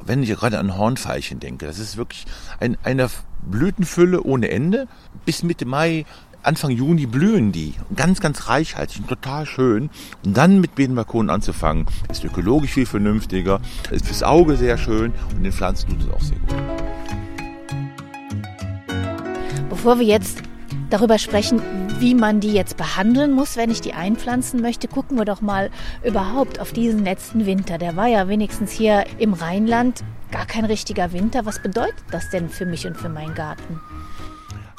wenn 0.01 0.23
ich 0.23 0.31
gerade 0.31 0.59
an 0.59 0.79
Hornfeilchen 0.79 1.41
denke, 1.41 1.67
das 1.67 1.79
ist 1.79 1.99
wirklich 1.99 2.25
ein, 2.59 2.79
eine 2.83 3.11
Blütenfülle 3.43 4.23
ohne 4.23 4.51
Ende. 4.51 4.89
Bis 5.27 5.43
Mitte 5.43 5.67
Mai 5.67 6.07
Anfang 6.45 6.73
Juni 6.73 7.07
blühen 7.07 7.53
die. 7.53 7.75
Ganz, 7.95 8.21
ganz 8.21 8.49
reichhaltig 8.49 9.01
und 9.01 9.09
total 9.09 9.47
schön. 9.47 9.91
Und 10.25 10.37
dann 10.37 10.61
mit 10.61 10.75
Bedenbalkonen 10.75 11.31
anzufangen, 11.31 11.87
ist 12.11 12.25
ökologisch 12.25 12.73
viel 12.73 12.87
vernünftiger, 12.87 13.61
ist 13.93 14.07
fürs 14.07 14.25
Auge 14.25 14.57
sehr 14.57 14.77
schön 14.77 15.13
und 15.37 15.45
den 15.45 15.53
Pflanzen 15.53 15.91
tut 15.91 16.01
es 16.01 16.11
auch 16.11 16.21
sehr 16.21 16.39
gut. 16.39 16.57
Bevor 19.71 20.01
wir 20.01 20.07
jetzt 20.07 20.43
darüber 20.91 21.19
sprechen, 21.19 21.63
wie 22.01 22.15
man 22.17 22.41
die 22.41 22.53
jetzt 22.53 22.77
behandeln 22.77 23.33
muss, 23.33 23.57
wenn 23.57 23.71
ich 23.71 23.81
die 23.81 23.95
einpflanzen 23.95 24.61
möchte, 24.61 24.89
gucken 24.89 25.17
wir 25.19 25.25
doch 25.25 25.41
mal 25.43 25.71
überhaupt 26.03 26.59
auf 26.59 26.73
diesen 26.73 27.05
letzten 27.05 27.47
Winter. 27.47 27.79
Der 27.79 27.95
war 27.95 28.09
ja 28.09 28.27
wenigstens 28.27 28.73
hier 28.73 29.05
im 29.19 29.33
Rheinland 29.33 30.03
gar 30.33 30.47
kein 30.47 30.65
richtiger 30.65 31.13
Winter. 31.13 31.47
Was 31.47 31.63
bedeutet 31.63 32.05
das 32.11 32.31
denn 32.31 32.49
für 32.49 32.67
mich 32.67 32.85
und 32.87 32.97
für 32.97 33.09
meinen 33.09 33.35
Garten? 33.35 33.81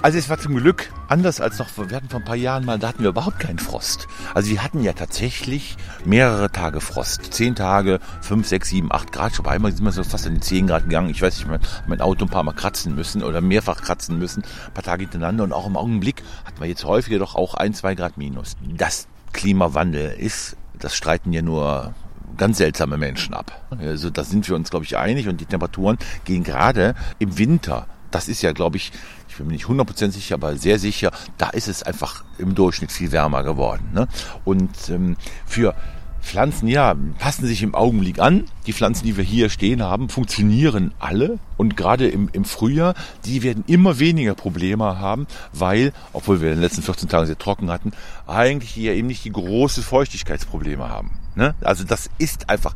Also 0.03 0.17
es 0.17 0.27
war 0.27 0.37
zum 0.37 0.57
Glück 0.57 0.91
anders 1.07 1.39
als 1.39 1.59
noch, 1.59 1.69
wir 1.77 1.95
hatten 1.95 2.09
vor 2.09 2.19
ein 2.19 2.25
paar 2.25 2.35
Jahren 2.35 2.65
mal, 2.65 2.77
da 2.77 2.89
hatten 2.89 3.03
wir 3.03 3.09
überhaupt 3.11 3.39
keinen 3.39 3.57
Frost. 3.57 4.09
Also 4.33 4.49
wir 4.49 4.61
hatten 4.61 4.83
ja 4.83 4.91
tatsächlich 4.91 5.77
mehrere 6.03 6.51
Tage 6.51 6.81
Frost. 6.81 7.33
Zehn 7.33 7.55
Tage, 7.55 8.01
fünf, 8.19 8.45
sechs, 8.45 8.67
sieben, 8.67 8.91
acht 8.91 9.13
Grad. 9.13 9.33
Schon 9.33 9.45
einmal 9.45 9.71
sind 9.71 9.85
wir 9.85 9.93
so 9.93 10.03
fast 10.03 10.27
an 10.27 10.33
die 10.33 10.39
zehn 10.41 10.67
Grad 10.67 10.83
gegangen. 10.83 11.09
Ich 11.09 11.21
weiß 11.21 11.37
nicht, 11.37 11.47
mein, 11.47 11.61
mein 11.87 12.01
Auto 12.01 12.25
ein 12.25 12.29
paar 12.29 12.43
Mal 12.43 12.51
kratzen 12.51 12.95
müssen 12.95 13.23
oder 13.23 13.39
mehrfach 13.39 13.81
kratzen 13.81 14.19
müssen, 14.19 14.43
ein 14.43 14.73
paar 14.73 14.83
Tage 14.83 15.03
hintereinander. 15.03 15.45
Und 15.45 15.53
auch 15.53 15.67
im 15.67 15.77
Augenblick 15.77 16.21
hatten 16.43 16.59
wir 16.59 16.67
jetzt 16.67 16.83
häufiger 16.83 17.19
doch 17.19 17.35
auch 17.35 17.53
ein, 17.53 17.73
zwei 17.73 17.95
Grad 17.95 18.17
minus. 18.17 18.57
Das 18.75 19.07
Klimawandel 19.31 20.11
ist, 20.19 20.57
das 20.77 20.97
streiten 20.97 21.31
ja 21.31 21.41
nur 21.41 21.93
ganz 22.35 22.57
seltsame 22.57 22.97
Menschen 22.97 23.33
ab. 23.33 23.65
Also 23.79 24.09
da 24.09 24.25
sind 24.25 24.49
wir 24.49 24.57
uns, 24.57 24.69
glaube 24.69 24.83
ich, 24.83 24.97
einig 24.97 25.29
und 25.29 25.39
die 25.39 25.45
Temperaturen 25.45 25.97
gehen 26.25 26.43
gerade 26.43 26.93
im 27.19 27.37
Winter. 27.37 27.87
Das 28.11 28.27
ist 28.27 28.43
ja, 28.43 28.51
glaube 28.51 28.77
ich, 28.77 28.91
ich 29.33 29.37
bin 29.37 29.47
mir 29.47 29.53
nicht 29.53 29.65
100% 29.65 30.11
sicher, 30.11 30.35
aber 30.35 30.55
sehr 30.57 30.77
sicher, 30.77 31.11
da 31.39 31.49
ist 31.49 31.67
es 31.67 31.81
einfach 31.81 32.23
im 32.37 32.53
Durchschnitt 32.53 32.91
viel 32.91 33.11
wärmer 33.11 33.41
geworden. 33.41 33.89
Ne? 33.91 34.07
Und 34.45 34.69
ähm, 34.89 35.17
für 35.47 35.73
Pflanzen, 36.21 36.67
ja, 36.67 36.95
passen 37.17 37.47
sich 37.47 37.63
im 37.63 37.73
Augenblick 37.73 38.19
an. 38.19 38.45
Die 38.67 38.73
Pflanzen, 38.73 39.05
die 39.05 39.17
wir 39.17 39.23
hier 39.23 39.49
stehen 39.49 39.81
haben, 39.81 40.07
funktionieren 40.07 40.93
alle. 40.99 41.39
Und 41.57 41.75
gerade 41.75 42.07
im, 42.07 42.29
im 42.31 42.45
Frühjahr, 42.45 42.93
die 43.25 43.41
werden 43.41 43.63
immer 43.65 43.97
weniger 43.97 44.35
Probleme 44.35 44.99
haben, 44.99 45.25
weil, 45.51 45.93
obwohl 46.13 46.39
wir 46.39 46.49
in 46.49 46.57
den 46.57 46.61
letzten 46.61 46.83
14 46.83 47.09
Tagen 47.09 47.25
sehr 47.25 47.37
trocken 47.37 47.71
hatten, 47.71 47.91
eigentlich 48.27 48.69
hier 48.69 48.93
eben 48.93 49.07
nicht 49.07 49.25
die 49.25 49.31
große 49.31 49.81
Feuchtigkeitsprobleme 49.81 50.87
haben. 50.87 51.17
Ne? 51.35 51.55
Also 51.61 51.83
das 51.83 52.09
ist 52.19 52.49
einfach 52.51 52.75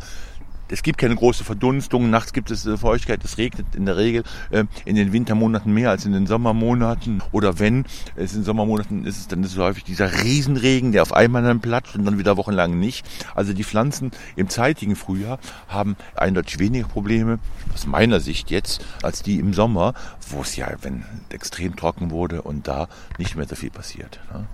es 0.69 0.83
gibt 0.83 0.97
keine 0.97 1.15
große 1.15 1.43
Verdunstung, 1.43 2.09
nachts 2.09 2.33
gibt 2.33 2.51
es 2.51 2.65
äh, 2.65 2.77
Feuchtigkeit, 2.77 3.23
es 3.23 3.37
regnet 3.37 3.75
in 3.75 3.85
der 3.85 3.97
Regel 3.97 4.23
äh, 4.51 4.65
in 4.85 4.95
den 4.95 5.13
Wintermonaten 5.13 5.73
mehr 5.73 5.89
als 5.89 6.05
in 6.05 6.13
den 6.13 6.27
Sommermonaten. 6.27 7.23
Oder 7.31 7.59
wenn 7.59 7.85
es 8.15 8.35
in 8.35 8.43
Sommermonaten 8.43 9.05
ist, 9.05 9.31
dann 9.31 9.43
ist 9.43 9.53
es 9.53 9.57
häufig 9.57 9.83
dieser 9.83 10.23
Riesenregen, 10.23 10.91
der 10.91 11.01
auf 11.01 11.13
einmal 11.13 11.43
dann 11.43 11.61
platscht 11.61 11.95
und 11.95 12.05
dann 12.05 12.17
wieder 12.17 12.37
wochenlang 12.37 12.79
nicht. 12.79 13.05
Also 13.35 13.53
die 13.53 13.63
Pflanzen 13.63 14.11
im 14.35 14.49
zeitigen 14.49 14.95
Frühjahr 14.95 15.39
haben 15.67 15.95
eindeutig 16.15 16.59
weniger 16.59 16.87
Probleme, 16.87 17.39
aus 17.73 17.85
meiner 17.85 18.19
Sicht 18.19 18.49
jetzt, 18.49 18.85
als 19.03 19.21
die 19.21 19.39
im 19.39 19.53
Sommer, 19.53 19.93
wo 20.31 20.41
es 20.41 20.55
ja, 20.55 20.67
wenn 20.81 21.05
extrem 21.29 21.75
trocken 21.75 22.11
wurde 22.11 22.41
und 22.41 22.67
da 22.67 22.87
nicht 23.17 23.35
mehr 23.35 23.47
so 23.47 23.55
viel 23.55 23.69
passiert. 23.69 24.19
Ne? 24.33 24.45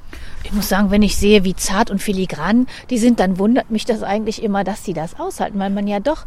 Ich 0.43 0.51
muss 0.51 0.69
sagen, 0.69 0.91
wenn 0.91 1.01
ich 1.01 1.17
sehe, 1.17 1.43
wie 1.43 1.55
zart 1.55 1.89
und 1.89 2.01
filigran 2.01 2.67
die 2.89 2.97
sind, 2.97 3.19
dann 3.19 3.37
wundert 3.37 3.71
mich 3.71 3.85
das 3.85 4.03
eigentlich 4.03 4.43
immer, 4.43 4.63
dass 4.63 4.83
sie 4.83 4.93
das 4.93 5.19
aushalten, 5.19 5.59
weil 5.59 5.69
man 5.69 5.87
ja 5.87 5.99
doch 5.99 6.25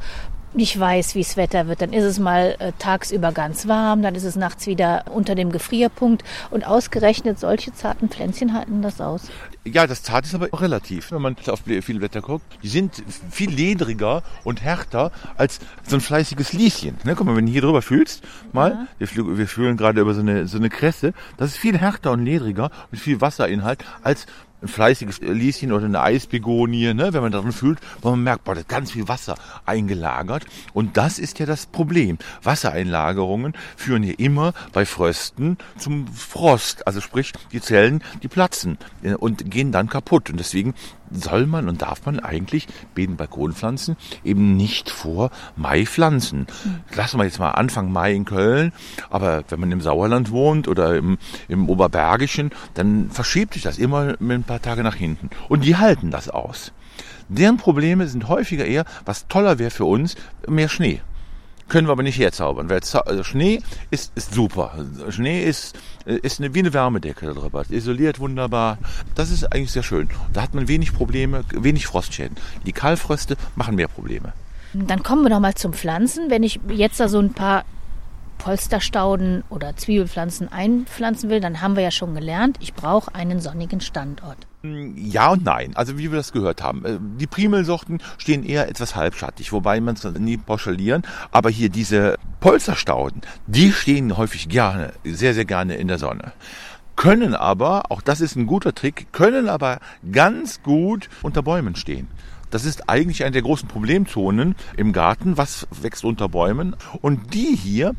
nicht 0.57 0.79
weiß, 0.79 1.15
wie 1.15 1.23
das 1.23 1.37
Wetter 1.37 1.69
wird. 1.69 1.83
Dann 1.83 1.93
ist 1.93 2.05
es 2.05 2.19
mal 2.19 2.57
äh, 2.59 2.73
tagsüber 2.79 3.33
ganz 3.33 3.69
warm, 3.69 4.03
dann 4.03 4.15
ist 4.15 4.25
es 4.25 4.37
nachts 4.37 4.67
wieder 4.67 5.05
unter 5.13 5.35
dem 5.35 5.53
Gefrierpunkt 5.53 6.25
und 6.51 6.67
ausgerechnet 6.67 7.39
solche 7.39 7.73
zarten 7.73 8.09
Pflänzchen 8.09 8.55
halten 8.55 8.83
das 8.83 9.01
aus. 9.01 9.23
Ja, 9.65 9.87
das 9.87 10.03
zart 10.03 10.25
ist 10.27 10.35
aber 10.35 10.49
relativ, 10.61 11.11
wenn 11.11 11.21
man 11.21 11.37
auf 11.49 11.63
viel 11.67 12.01
Wetter 12.01 12.21
guckt. 12.23 12.45
Die 12.63 12.69
sind 12.69 13.03
viel 13.31 13.51
ledriger 13.51 14.23
und 14.45 14.63
härter 14.63 15.11
als 15.37 15.59
so 15.87 15.97
ein 15.97 16.01
fleißiges 16.01 16.53
Lieschen. 16.53 16.97
Ne, 17.05 17.15
guck 17.17 17.27
mal, 17.27 17.37
wenn 17.37 17.47
du 17.47 17.53
hier 17.53 17.63
drüber 17.63 17.83
fühlst, 17.83 18.23
mal, 18.53 18.87
ja. 19.01 19.07
wir, 19.15 19.39
wir 19.39 19.49
fühlen 19.49 19.77
gerade 19.77 20.01
über 20.01 20.15
so 20.15 20.21
eine, 20.21 20.47
so 20.47 20.59
eine 20.59 20.71
Kresse, 20.71 21.13
das 21.37 21.51
ist 21.51 21.57
viel 21.57 21.77
härter 21.79 22.13
und 22.13 22.25
ledriger 22.25 22.71
mit 22.91 23.01
viel 23.01 23.21
Wasserinhalt 23.21 23.85
als 24.03 24.27
ein 24.63 24.69
fleißiges 24.69 25.21
Lieschen 25.21 25.73
oder 25.73 25.85
eine 25.85 26.01
Eisbegonie, 26.01 26.95
ne, 26.95 27.13
wenn 27.13 27.23
man 27.23 27.33
darin 27.33 27.53
fühlt, 27.53 27.79
wo 28.01 28.11
man 28.11 28.23
merkt, 28.23 28.45
boah, 28.45 28.55
da 28.55 28.61
ist 28.61 28.69
ganz 28.69 28.93
viel 28.93 29.09
Wasser 29.09 29.37
eingelagert. 29.65 30.47
Und 30.73 30.97
das 30.97 31.19
ist 31.19 31.39
ja 31.39 31.47
das 31.47 31.67
Problem. 31.67 32.19
Wassereinlagerungen 32.43 33.55
führen 33.77 34.03
hier 34.03 34.19
immer 34.19 34.55
bei 34.73 34.87
Frösten 34.87 35.59
zum 35.79 36.07
Frost. 36.09 36.87
Also 36.87 37.01
sprich, 37.01 37.33
die 37.53 37.61
Zellen, 37.61 38.03
die 38.23 38.29
platzen 38.29 38.79
äh, 39.03 39.15
und 39.15 39.51
gehen 39.51 39.73
dann 39.73 39.89
kaputt. 39.89 40.31
Und 40.31 40.39
deswegen 40.39 40.75
soll 41.11 41.47
man 41.47 41.69
und 41.69 41.83
darf 41.83 42.05
man 42.07 42.21
eigentlich 42.21 42.67
Bedenbalkonpflanzen 42.95 43.97
eben 44.25 44.57
nicht 44.57 44.91
vor 44.91 45.31
Mai 45.57 45.87
pflanzen. 45.87 46.47
Lassen 46.95 47.19
wir 47.19 47.25
jetzt 47.25 47.39
mal 47.39 47.51
Anfang 47.51 47.93
Mai 47.93 48.15
in 48.15 48.25
Köln, 48.25 48.73
aber 49.11 49.45
wenn 49.49 49.61
man 49.61 49.73
im 49.73 49.81
Sauerland 49.81 50.31
wohnt 50.31 50.69
oder 50.69 50.97
im, 50.97 51.19
im 51.49 51.69
Oberbergischen, 51.69 52.51
dann 52.75 53.11
verschiebt 53.11 53.55
sich 53.55 53.63
das 53.63 53.79
immer 53.79 54.15
ein 54.21 54.45
paar 54.45 54.63
Tage 54.63 54.83
nach 54.83 54.97
hinten. 54.97 55.31
Und 55.49 55.65
die 55.65 55.77
halten 55.77 56.11
das 56.11 56.29
aus. 56.29 56.73
Deren 57.29 57.57
Probleme 57.57 58.07
sind 58.07 58.29
häufiger 58.29 58.65
eher, 58.65 58.85
was 59.05 59.27
toller 59.29 59.59
wäre 59.59 59.71
für 59.71 59.85
uns, 59.85 60.15
mehr 60.47 60.69
Schnee. 60.69 61.01
Können 61.69 61.89
wir 61.89 61.93
aber 61.93 62.05
nicht 62.05 62.19
herzaubern, 62.19 62.71
weil 62.71 62.81
also 62.81 63.25
Schnee 63.25 63.61
ist, 63.91 64.13
ist 64.15 64.35
super. 64.35 64.73
Schnee 65.09 65.43
ist, 65.45 65.77
ist 66.05 66.39
eine, 66.39 66.55
wie 66.55 66.61
eine 66.61 66.73
Wärmedecke 66.73 67.27
darüber. 67.27 67.65
Isoliert 67.69 68.21
wunderbar. 68.21 68.79
Das 69.17 69.31
ist 69.31 69.53
eigentlich 69.53 69.73
sehr 69.73 69.83
schön. 69.83 70.09
Da 70.33 70.43
hat 70.43 70.55
man 70.55 70.69
wenig 70.69 70.95
Probleme, 70.95 71.45
wenig 71.53 71.87
Frostschäden. 71.87 72.37
Die 72.67 72.73
Kahlfröste 72.73 73.37
machen 73.57 73.75
mehr 73.75 73.89
Probleme. 73.89 74.33
Dann 74.75 75.03
kommen 75.03 75.23
wir 75.23 75.31
noch 75.31 75.41
mal 75.41 75.55
zum 75.55 75.73
Pflanzen. 75.73 76.31
Wenn 76.31 76.43
ich 76.43 76.61
jetzt 76.69 77.01
da 77.01 77.09
so 77.09 77.19
ein 77.19 77.33
paar 77.33 77.65
Polsterstauden 78.39 79.43
oder 79.49 79.77
Zwiebelpflanzen 79.77 80.53
einpflanzen 80.53 81.31
will, 81.31 81.41
dann 81.41 81.63
haben 81.63 81.75
wir 81.75 81.83
ja 81.83 81.91
schon 81.91 82.15
gelernt, 82.15 82.59
ich 82.61 82.75
brauche 82.75 83.15
einen 83.15 83.41
sonnigen 83.41 83.81
Standort. 83.81 84.47
Ja 84.97 85.31
und 85.31 85.45
nein. 85.45 85.73
Also 85.75 85.99
wie 85.99 86.11
wir 86.11 86.17
das 86.17 86.33
gehört 86.33 86.63
haben. 86.63 86.85
Äh, 86.85 86.99
die 87.01 87.27
Primelsorten 87.27 88.01
stehen 88.19 88.45
eher 88.45 88.69
etwas 88.69 88.97
halbschattig, 88.97 89.53
wobei 89.53 89.81
man 89.81 89.95
es 89.95 90.05
nie 90.05 90.37
pauschalieren. 90.37 91.03
Aber 91.31 91.51
hier 91.51 91.69
diese 91.69 92.17
Polsterstauden, 92.41 93.23
die 93.47 93.73
stehen 93.73 94.17
häufig 94.17 94.49
gerne, 94.49 94.93
sehr, 95.05 95.35
sehr 95.35 95.45
gerne 95.45 95.77
in 95.77 95.89
der 95.89 95.99
Sonne 95.99 96.33
können 96.97 97.35
aber, 97.35 97.91
auch 97.91 98.01
das 98.01 98.23
ist 98.23 98.37
ein 98.37 98.47
guter 98.47 98.75
Trick, 98.75 99.13
können 99.13 99.51
aber 99.51 99.81
ganz 100.11 100.63
gut 100.63 101.11
unter 101.23 101.43
Bäumen 101.43 101.77
stehen. 101.77 102.09
Das 102.51 102.65
ist 102.65 102.89
eigentlich 102.89 103.23
eine 103.25 103.33
der 103.33 103.43
großen 103.43 103.69
Problemzonen 103.69 104.55
im 104.77 104.93
Garten. 104.93 105.37
Was 105.37 105.67
wächst 105.71 106.05
unter 106.05 106.29
Bäumen? 106.29 106.75
Und 107.03 107.35
die 107.35 107.55
hier 107.55 107.95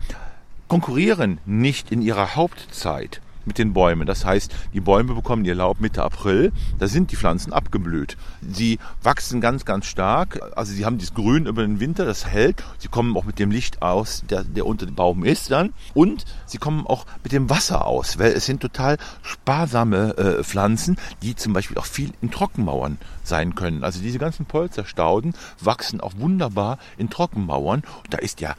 konkurrieren 0.68 1.40
nicht 1.46 1.92
in 1.92 2.02
ihrer 2.02 2.36
Hauptzeit 2.36 3.22
mit 3.48 3.58
den 3.58 3.74
Bäumen. 3.74 4.06
Das 4.06 4.26
heißt, 4.26 4.54
die 4.74 4.82
Bäume 4.82 5.16
bekommen 5.16 5.46
ihr 5.46 5.56
Laub 5.56 5.80
Mitte 5.80 6.04
April. 6.04 6.52
Da 6.78 6.88
sind 6.88 7.12
die 7.12 7.16
Pflanzen 7.16 7.54
abgeblüht. 7.54 8.18
Sie 8.42 8.78
wachsen 9.02 9.42
ganz, 9.42 9.66
ganz 9.66 9.86
stark. 9.86 10.40
Also 10.56 10.74
sie 10.74 10.86
haben 10.86 10.98
dieses 10.98 11.14
Grün 11.14 11.48
über 11.48 11.64
den 11.64 11.80
Winter, 11.80 12.06
das 12.06 12.28
hält. 12.28 12.64
Sie 12.78 12.88
kommen 12.90 13.16
auch 13.18 13.24
mit 13.24 13.40
dem 13.40 13.50
Licht 13.50 13.82
aus, 13.82 14.24
der, 14.30 14.44
der 14.44 14.66
unter 14.66 14.86
dem 14.86 14.96
Baum 14.96 15.24
ist 15.24 15.50
dann. 15.50 15.74
Und 15.94 16.26
sie 16.46 16.58
kommen 16.58 16.86
auch 16.86 17.06
mit 17.24 17.32
dem 17.32 17.50
Wasser 17.50 17.86
aus, 17.86 18.20
weil 18.20 18.34
es 18.34 18.46
sind 18.46 18.62
total 18.62 18.98
sparsame 19.24 20.18
äh, 20.18 20.44
Pflanzen, 20.44 20.98
die 21.22 21.36
zum 21.36 21.54
Beispiel 21.54 21.78
auch 21.78 21.86
viel 21.86 22.12
in 22.22 22.32
Trockenmauern 22.32 22.98
sein 23.24 23.56
können. 23.56 23.84
Also 23.84 24.02
diese 24.02 24.20
ganzen 24.20 24.46
Polsterstauden 24.46 25.34
wachsen 25.60 26.02
auch 26.02 26.14
wunderbar 26.18 26.78
in 26.98 27.10
Trockenmauern. 27.10 27.84
Und 28.04 28.14
da 28.14 28.18
ist 28.18 28.42
ja 28.42 28.56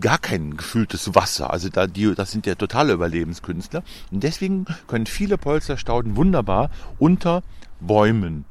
gar 0.00 0.18
kein 0.18 0.56
gefühltes 0.56 1.14
Wasser. 1.14 1.52
Also 1.52 1.68
da, 1.68 1.86
die, 1.86 2.14
das 2.14 2.30
sind 2.30 2.46
ja 2.46 2.54
totale 2.54 2.92
Überlebenskünstler. 2.92 3.82
Und 4.10 4.22
deswegen 4.22 4.66
können 4.86 5.06
viele 5.06 5.38
Polsterstauden 5.38 6.16
wunderbar 6.16 6.70
unter 6.98 7.42
Bäumen, 7.80 8.44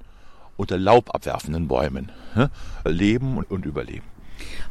unter 0.58 0.78
laubabwerfenden 0.78 1.68
Bäumen 1.68 2.12
leben 2.86 3.38
und, 3.38 3.50
und 3.52 3.66
überleben. 3.66 4.06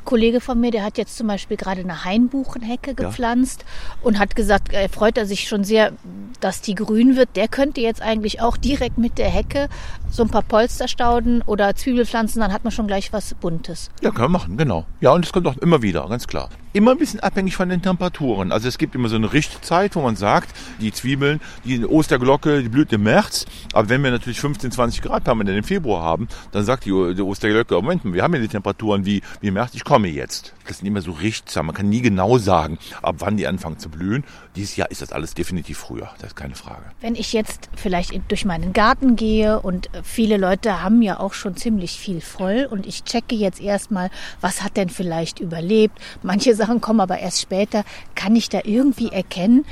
Kollege 0.05 0.41
von 0.41 0.61
mir, 0.61 0.71
der 0.71 0.85
hat 0.85 0.99
jetzt 0.99 1.17
zum 1.17 1.27
Beispiel 1.27 1.57
gerade 1.57 1.81
eine 1.81 2.05
Hainbuchenhecke 2.05 2.95
gepflanzt 2.95 3.65
und 4.03 4.19
hat 4.19 4.37
gesagt, 4.37 4.73
er 4.73 4.89
freut 4.89 5.19
er 5.19 5.27
sich 5.27 5.49
schon 5.49 5.65
sehr, 5.65 5.93
dass 6.41 6.61
die 6.61 6.75
grün 6.75 7.17
wird. 7.17 7.31
Der 7.37 7.49
könnte 7.49 7.81
jetzt 7.81 8.03
eigentlich 8.03 8.41
auch 8.41 8.57
direkt 8.57 8.99
mit 8.99 9.19
der 9.19 9.29
Hecke 9.29 9.69
so 10.11 10.23
ein 10.23 10.31
paar 10.31 10.43
Polsterstauden 10.43 11.43
oder 11.43 11.75
Zwiebelpflanzen, 11.75 12.41
dann 12.41 12.53
hat 12.53 12.65
man 12.65 12.71
schon 12.71 12.87
gleich 12.87 13.13
was 13.13 13.35
Buntes. 13.35 13.91
Ja, 14.01 14.11
kann 14.11 14.23
man 14.23 14.33
machen, 14.33 14.57
genau. 14.57 14.87
Ja, 15.01 15.13
und 15.13 15.25
es 15.25 15.33
kommt 15.33 15.47
auch 15.47 15.57
immer 15.59 15.83
wieder, 15.83 16.09
ganz 16.09 16.27
klar. 16.27 16.49
Immer 16.73 16.93
ein 16.93 16.99
bisschen 16.99 17.21
abhängig 17.21 17.57
von 17.57 17.69
den 17.69 17.83
Temperaturen. 17.83 18.53
Also 18.53 18.69
es 18.69 18.79
gibt 18.79 18.95
immer 18.95 19.09
so 19.09 19.17
eine 19.17 19.33
Richtzeit, 19.33 19.97
wo 19.97 20.03
man 20.03 20.17
sagt, 20.17 20.55
die 20.81 20.93
Zwiebeln, 20.93 21.41
die 21.65 21.85
Osterglocke, 21.85 22.63
die 22.63 22.69
blüht 22.69 22.93
im 22.93 23.03
März. 23.03 23.47
Aber 23.73 23.89
wenn 23.89 24.03
wir 24.03 24.11
natürlich 24.11 24.41
15, 24.41 24.71
20 24.73 25.03
Grad 25.03 25.25
permanent 25.25 25.57
im 25.57 25.65
Februar 25.65 26.03
haben, 26.03 26.29
dann 26.53 26.65
sagt 26.65 26.85
die, 26.85 26.91
die 26.91 27.23
Osterglocke, 27.23 27.75
Moment, 27.75 28.03
wir 28.05 28.23
haben 28.23 28.35
ja 28.35 28.41
die 28.41 28.49
Temperaturen 28.49 29.07
wie, 29.07 29.23
wie 29.41 29.49
im 29.49 29.55
März, 29.55 29.71
ich 29.75 29.85
komme 29.88 30.09
jetzt. 30.09 30.53
Das 30.66 30.79
sind 30.79 30.87
immer 30.87 31.01
so 31.01 31.12
Richtzahl. 31.12 31.62
Man 31.62 31.74
kann 31.74 31.88
nie 31.88 32.03
genau 32.03 32.37
sagen, 32.37 32.79
ab 33.01 33.16
wann 33.20 33.38
die 33.38 33.46
anfangen 33.46 33.79
zu 33.79 33.88
blühen. 33.88 34.22
Dieses 34.55 34.77
Jahr 34.77 34.90
ist 34.90 35.01
das 35.01 35.12
alles 35.12 35.33
definitiv 35.33 35.79
früher, 35.79 36.11
das 36.18 36.33
ist 36.33 36.37
keine 36.37 36.57
Frage. 36.57 36.83
Wenn 37.01 37.14
ich 37.14 37.33
jetzt 37.33 37.70
vielleicht 37.74 38.12
durch 38.29 38.44
meinen 38.44 38.74
Garten 38.74 39.16
gehe 39.16 39.61
und 39.61 39.88
viele 40.03 40.37
Leute 40.37 40.83
haben 40.83 41.01
ja 41.01 41.18
auch 41.18 41.33
schon 41.33 41.57
ziemlich 41.57 41.98
viel 41.98 42.20
voll 42.20 42.68
und 42.70 42.87
ich 42.87 43.05
checke 43.05 43.35
jetzt 43.35 43.62
erstmal, 43.62 44.11
was 44.42 44.62
hat 44.62 44.77
denn 44.77 44.90
vielleicht 44.90 45.40
überlebt. 45.40 45.98
Manche 46.22 46.55
Sachen 46.59 46.83
kommen 46.83 47.01
aber 47.01 47.18
erst 47.18 47.40
später. 47.40 47.83
Kann 48.14 48.37
ich 48.37 48.51
da 48.51 48.61
irgendwie 48.64 49.09
erkennen, 49.09 49.64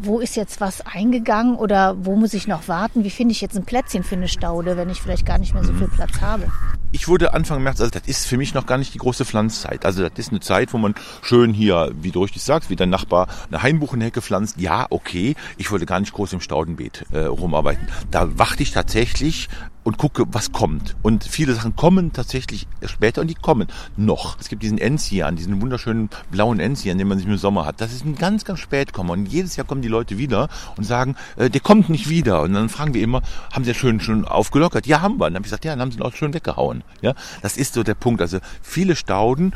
wo 0.00 0.20
ist 0.20 0.36
jetzt 0.36 0.60
was 0.60 0.84
eingegangen 0.86 1.56
oder 1.56 1.96
wo 1.98 2.16
muss 2.16 2.34
ich 2.34 2.46
noch 2.46 2.68
warten? 2.68 3.04
Wie 3.04 3.10
finde 3.10 3.32
ich 3.32 3.40
jetzt 3.40 3.56
ein 3.56 3.64
Plätzchen 3.64 4.02
für 4.02 4.16
eine 4.16 4.28
Staude, 4.28 4.76
wenn 4.76 4.90
ich 4.90 5.00
vielleicht 5.00 5.26
gar 5.26 5.38
nicht 5.38 5.54
mehr 5.54 5.64
so 5.64 5.72
viel 5.72 5.88
Platz 5.88 6.20
habe? 6.20 6.50
Ich 6.94 7.08
wurde 7.08 7.32
Anfang 7.32 7.62
März, 7.62 7.80
also 7.80 7.90
das 7.90 8.06
ist 8.06 8.26
für 8.26 8.36
mich 8.36 8.52
noch 8.52 8.66
gar 8.66 8.76
nicht 8.76 8.92
die 8.92 8.98
große 8.98 9.24
Pflanzzeit. 9.24 9.86
Also 9.86 10.02
das 10.02 10.18
ist 10.18 10.30
eine 10.30 10.40
Zeit, 10.40 10.74
wo 10.74 10.78
man 10.78 10.94
schön 11.22 11.54
hier, 11.54 11.90
wie 11.94 12.10
du 12.10 12.22
richtig 12.22 12.42
sagst, 12.42 12.68
wie 12.68 12.76
dein 12.76 12.90
Nachbar 12.90 13.28
eine 13.50 13.62
Hainbuchenhecke 13.62 14.20
pflanzt. 14.20 14.60
Ja, 14.60 14.86
okay. 14.90 15.34
Ich 15.56 15.70
wollte 15.70 15.86
gar 15.86 16.00
nicht 16.00 16.12
groß 16.12 16.34
im 16.34 16.40
Staudenbeet 16.40 17.06
äh, 17.12 17.20
rumarbeiten. 17.20 17.88
Da 18.10 18.38
warte 18.38 18.62
ich 18.62 18.72
tatsächlich 18.72 19.48
und 19.84 19.98
gucke, 19.98 20.24
was 20.30 20.52
kommt. 20.52 20.96
Und 21.02 21.24
viele 21.24 21.54
Sachen 21.54 21.74
kommen 21.76 22.12
tatsächlich 22.12 22.66
später 22.84 23.20
und 23.20 23.28
die 23.28 23.34
kommen 23.34 23.68
noch. 23.96 24.38
Es 24.38 24.48
gibt 24.48 24.62
diesen 24.62 24.78
Enzian, 24.78 25.36
diesen 25.36 25.60
wunderschönen 25.60 26.08
blauen 26.30 26.60
Enzian, 26.60 26.98
den 26.98 27.08
man 27.08 27.18
sich 27.18 27.26
im 27.26 27.36
Sommer 27.36 27.66
hat. 27.66 27.80
Das 27.80 27.92
ist 27.92 28.04
ein 28.04 28.14
ganz, 28.14 28.44
ganz 28.44 28.60
Spätkommer. 28.60 29.14
Und 29.14 29.26
jedes 29.26 29.56
Jahr 29.56 29.66
kommen 29.66 29.82
die 29.82 29.88
Leute 29.88 30.18
wieder 30.18 30.48
und 30.76 30.84
sagen, 30.84 31.16
äh, 31.36 31.50
der 31.50 31.60
kommt 31.60 31.88
nicht 31.88 32.08
wieder. 32.08 32.42
Und 32.42 32.54
dann 32.54 32.68
fragen 32.68 32.94
wir 32.94 33.02
immer, 33.02 33.22
haben 33.52 33.64
sie 33.64 33.70
ja 33.70 33.74
schön 33.74 34.00
schon 34.00 34.24
aufgelockert? 34.24 34.86
Ja, 34.86 35.00
haben 35.00 35.18
wir. 35.18 35.26
Und 35.26 35.32
dann 35.32 35.36
habe 35.36 35.46
ich 35.46 35.50
gesagt, 35.50 35.64
ja, 35.64 35.72
dann 35.72 35.80
haben 35.80 35.90
sie 35.90 35.98
ihn 35.98 36.02
auch 36.02 36.14
schön 36.14 36.34
weggehauen. 36.34 36.84
Ja, 37.00 37.14
das 37.42 37.56
ist 37.56 37.74
so 37.74 37.82
der 37.82 37.94
Punkt. 37.94 38.20
Also 38.20 38.38
viele 38.62 38.96
Stauden, 38.96 39.52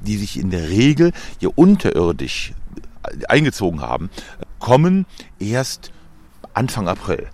die 0.00 0.16
sich 0.16 0.38
in 0.38 0.50
der 0.50 0.68
Regel 0.68 1.12
hier 1.38 1.56
unterirdisch 1.56 2.54
eingezogen 3.28 3.80
haben, 3.80 4.10
kommen 4.58 5.06
erst 5.38 5.92
Anfang 6.54 6.88
April. 6.88 7.28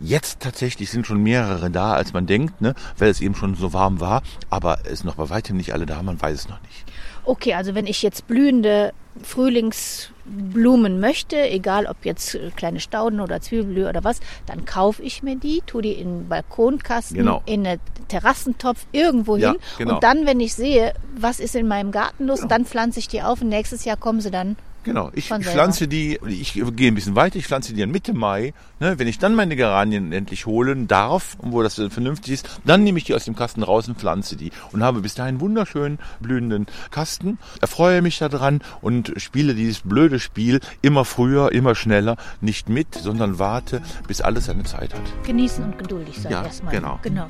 Jetzt 0.00 0.40
tatsächlich 0.40 0.90
sind 0.90 1.06
schon 1.06 1.22
mehrere 1.22 1.70
da, 1.70 1.92
als 1.92 2.12
man 2.14 2.26
denkt, 2.26 2.60
ne, 2.60 2.74
weil 2.96 3.10
es 3.10 3.20
eben 3.20 3.34
schon 3.34 3.54
so 3.54 3.72
warm 3.74 4.00
war. 4.00 4.22
Aber 4.48 4.78
es 4.84 5.00
sind 5.00 5.04
noch 5.06 5.16
bei 5.16 5.28
weitem 5.30 5.56
nicht 5.58 5.72
alle 5.74 5.84
da, 5.86 6.02
man 6.02 6.20
weiß 6.20 6.34
es 6.40 6.48
noch 6.48 6.60
nicht. 6.62 6.84
Okay, 7.24 7.52
also 7.54 7.74
wenn 7.74 7.86
ich 7.86 8.02
jetzt 8.02 8.26
blühende 8.26 8.92
Frühlingsblumen 9.22 11.00
möchte, 11.00 11.36
egal 11.50 11.86
ob 11.86 12.04
jetzt 12.04 12.38
kleine 12.56 12.80
Stauden 12.80 13.20
oder 13.20 13.40
Zwiebelblühe 13.40 13.88
oder 13.88 14.04
was, 14.04 14.20
dann 14.46 14.64
kaufe 14.64 15.02
ich 15.02 15.22
mir 15.22 15.36
die, 15.36 15.62
tue 15.66 15.82
die 15.82 15.92
in 15.92 16.08
einen 16.08 16.28
Balkonkasten, 16.28 17.16
Genau. 17.18 17.42
in 17.46 17.66
einen 17.66 17.80
Terrassentopf, 18.08 18.86
irgendwo 18.92 19.36
Ja, 19.36 19.52
hin. 19.52 19.60
genau. 19.78 19.94
Und 19.96 20.02
dann, 20.04 20.26
wenn 20.26 20.40
ich 20.40 20.54
sehe, 20.54 20.94
was 21.16 21.40
ist 21.40 21.54
in 21.54 21.68
meinem 21.68 21.92
Garten 21.92 22.26
los, 22.26 22.40
dann 22.48 22.64
pflanze 22.64 22.98
ich 23.00 23.08
die 23.08 23.22
auf 23.22 23.42
und 23.42 23.48
nächstes 23.48 23.84
Jahr 23.84 23.96
kommen 23.96 24.20
sie 24.20 24.30
dann. 24.30 24.56
Genau, 24.82 25.10
ich 25.14 25.28
pflanze 25.28 25.88
die, 25.88 26.18
ich 26.26 26.54
gehe 26.54 26.90
ein 26.90 26.94
bisschen 26.94 27.14
weiter, 27.14 27.36
ich 27.36 27.46
pflanze 27.46 27.74
die 27.74 27.80
dann 27.80 27.90
Mitte 27.90 28.14
Mai. 28.14 28.54
Ne, 28.78 28.98
wenn 28.98 29.08
ich 29.08 29.18
dann 29.18 29.34
meine 29.34 29.56
Geranien 29.56 30.10
endlich 30.12 30.46
holen 30.46 30.88
darf, 30.88 31.36
wo 31.40 31.62
das 31.62 31.74
vernünftig 31.74 32.32
ist, 32.32 32.60
dann 32.64 32.82
nehme 32.82 32.96
ich 32.98 33.04
die 33.04 33.14
aus 33.14 33.26
dem 33.26 33.36
Kasten 33.36 33.62
raus 33.62 33.88
und 33.88 33.98
pflanze 33.98 34.36
die. 34.36 34.52
Und 34.72 34.82
habe 34.82 35.00
bis 35.00 35.14
dahin 35.14 35.30
einen 35.34 35.40
wunderschönen 35.40 35.98
blühenden 36.20 36.66
Kasten, 36.90 37.38
erfreue 37.60 38.00
mich 38.00 38.18
daran 38.18 38.60
und 38.80 39.12
spiele 39.16 39.54
dieses 39.54 39.80
blöde 39.80 40.18
Spiel 40.18 40.60
immer 40.80 41.04
früher, 41.04 41.52
immer 41.52 41.74
schneller, 41.74 42.16
nicht 42.40 42.70
mit, 42.70 42.94
sondern 42.94 43.38
warte, 43.38 43.82
bis 44.08 44.22
alles 44.22 44.46
seine 44.46 44.64
Zeit 44.64 44.94
hat. 44.94 45.02
Genießen 45.26 45.62
und 45.62 45.78
geduldig 45.78 46.16
sein 46.18 46.32
Ja, 46.32 46.44
erstmal. 46.44 46.72
genau. 46.74 46.98
genau. 47.02 47.28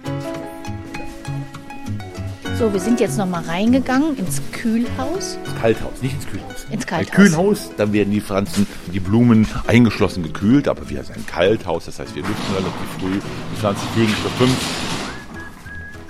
So, 2.60 2.70
wir 2.70 2.80
sind 2.80 3.00
jetzt 3.00 3.16
nochmal 3.16 3.42
reingegangen 3.44 4.18
ins 4.18 4.42
Kühlhaus. 4.52 5.38
Ins 5.46 5.60
Kalthaus, 5.62 6.02
nicht 6.02 6.14
ins 6.16 6.26
Kühlhaus. 6.26 6.66
Ins 6.70 6.86
Kalthaus. 6.86 7.08
Ein 7.08 7.16
Kühlhaus, 7.16 7.70
dann 7.78 7.94
werden 7.94 8.10
die 8.10 8.20
Pflanzen, 8.20 8.66
die 8.92 9.00
Blumen 9.00 9.46
eingeschlossen 9.66 10.22
gekühlt, 10.22 10.68
aber 10.68 10.86
wir 10.90 11.02
sind 11.02 11.16
ein 11.16 11.24
Kalthaus, 11.24 11.86
das 11.86 11.98
heißt, 11.98 12.14
wir 12.14 12.22
lüften 12.22 12.54
relativ 12.54 12.74
früh. 12.98 13.14
Die 13.14 13.56
Pflanzen 13.58 13.88
kriegen 13.94 14.12
für 14.12 14.28
fünf, 14.44 14.58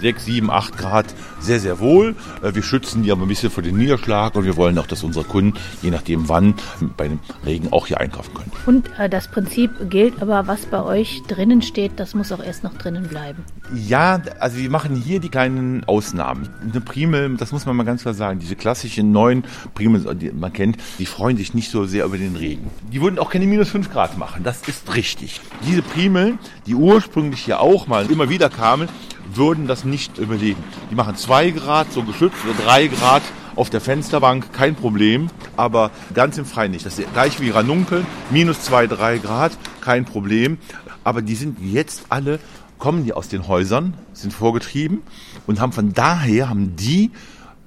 sechs, 0.00 0.24
sieben, 0.24 0.50
acht 0.50 0.76
Grad 0.76 1.06
sehr, 1.40 1.60
sehr 1.60 1.78
wohl. 1.80 2.14
Äh, 2.42 2.54
Wir 2.54 2.62
schützen 2.62 3.02
die 3.02 3.12
aber 3.12 3.22
ein 3.22 3.28
bisschen 3.28 3.50
vor 3.50 3.62
dem 3.62 3.76
Niederschlag 3.76 4.34
und 4.34 4.44
wir 4.44 4.56
wollen 4.56 4.78
auch, 4.78 4.86
dass 4.86 5.02
unsere 5.02 5.24
Kunden, 5.24 5.54
je 5.82 5.90
nachdem 5.90 6.28
wann, 6.28 6.54
bei 6.96 7.08
dem 7.08 7.18
Regen 7.44 7.68
auch 7.72 7.86
hier 7.86 8.00
einkaufen 8.00 8.34
können. 8.34 8.52
Und 8.66 8.90
äh, 8.98 9.08
das 9.08 9.28
Prinzip 9.28 9.70
gilt 9.90 10.20
aber, 10.22 10.46
was 10.46 10.66
bei 10.66 10.82
euch 10.82 11.22
drinnen 11.28 11.62
steht, 11.62 11.92
das 11.96 12.14
muss 12.14 12.32
auch 12.32 12.42
erst 12.42 12.64
noch 12.64 12.74
drinnen 12.76 13.08
bleiben. 13.08 13.44
Ja, 13.74 14.20
also 14.38 14.58
wir 14.58 14.70
machen 14.70 14.96
hier 14.96 15.20
die 15.20 15.28
kleinen 15.28 15.84
Ausnahmen. 15.84 16.48
Eine 16.62 16.80
Primel, 16.80 17.36
das 17.36 17.52
muss 17.52 17.66
man 17.66 17.76
mal 17.76 17.84
ganz 17.84 18.02
klar 18.02 18.14
sagen, 18.14 18.40
diese 18.40 18.56
klassischen 18.56 19.12
neuen 19.12 19.44
Primeln, 19.74 20.18
die 20.18 20.30
man 20.32 20.52
kennt, 20.52 20.76
die 20.98 21.06
freuen 21.06 21.36
sich 21.36 21.54
nicht 21.54 21.70
so 21.70 21.84
sehr 21.84 22.04
über 22.04 22.18
den 22.18 22.36
Regen. 22.36 22.70
Die 22.92 23.00
würden 23.00 23.18
auch 23.18 23.30
keine 23.30 23.46
minus 23.46 23.68
5 23.70 23.90
Grad 23.92 24.18
machen, 24.18 24.42
das 24.44 24.62
ist 24.68 24.94
richtig. 24.94 25.40
Diese 25.66 25.82
Primeln, 25.82 26.38
die 26.66 26.74
ursprünglich 26.74 27.40
hier 27.44 27.60
auch 27.60 27.86
mal 27.86 28.10
immer 28.10 28.28
wieder 28.28 28.48
kamen, 28.48 28.88
würden 29.36 29.66
das 29.66 29.84
nicht 29.84 30.18
überleben. 30.18 30.62
Die 30.90 30.94
machen 30.94 31.16
2 31.16 31.50
Grad, 31.50 31.92
so 31.92 32.02
geschützt, 32.02 32.36
oder 32.44 32.62
3 32.64 32.88
Grad 32.88 33.22
auf 33.56 33.70
der 33.70 33.80
Fensterbank, 33.80 34.52
kein 34.52 34.74
Problem, 34.74 35.28
aber 35.56 35.90
ganz 36.14 36.38
im 36.38 36.44
Freien 36.44 36.70
nicht. 36.70 36.86
Das 36.86 36.98
ist 36.98 37.12
gleich 37.12 37.40
wie 37.40 37.50
Ranunkeln, 37.50 38.06
minus 38.30 38.62
2, 38.62 38.86
3 38.86 39.18
Grad, 39.18 39.52
kein 39.80 40.04
Problem. 40.04 40.58
Aber 41.04 41.22
die 41.22 41.34
sind 41.34 41.58
jetzt 41.60 42.06
alle 42.08 42.38
kommen 42.80 43.04
die 43.04 43.12
aus 43.12 43.28
den 43.28 43.46
Häusern, 43.46 43.94
sind 44.12 44.32
vorgetrieben 44.32 45.02
und 45.46 45.60
haben 45.60 45.72
von 45.72 45.92
daher 45.92 46.48
haben 46.48 46.74
die, 46.76 47.10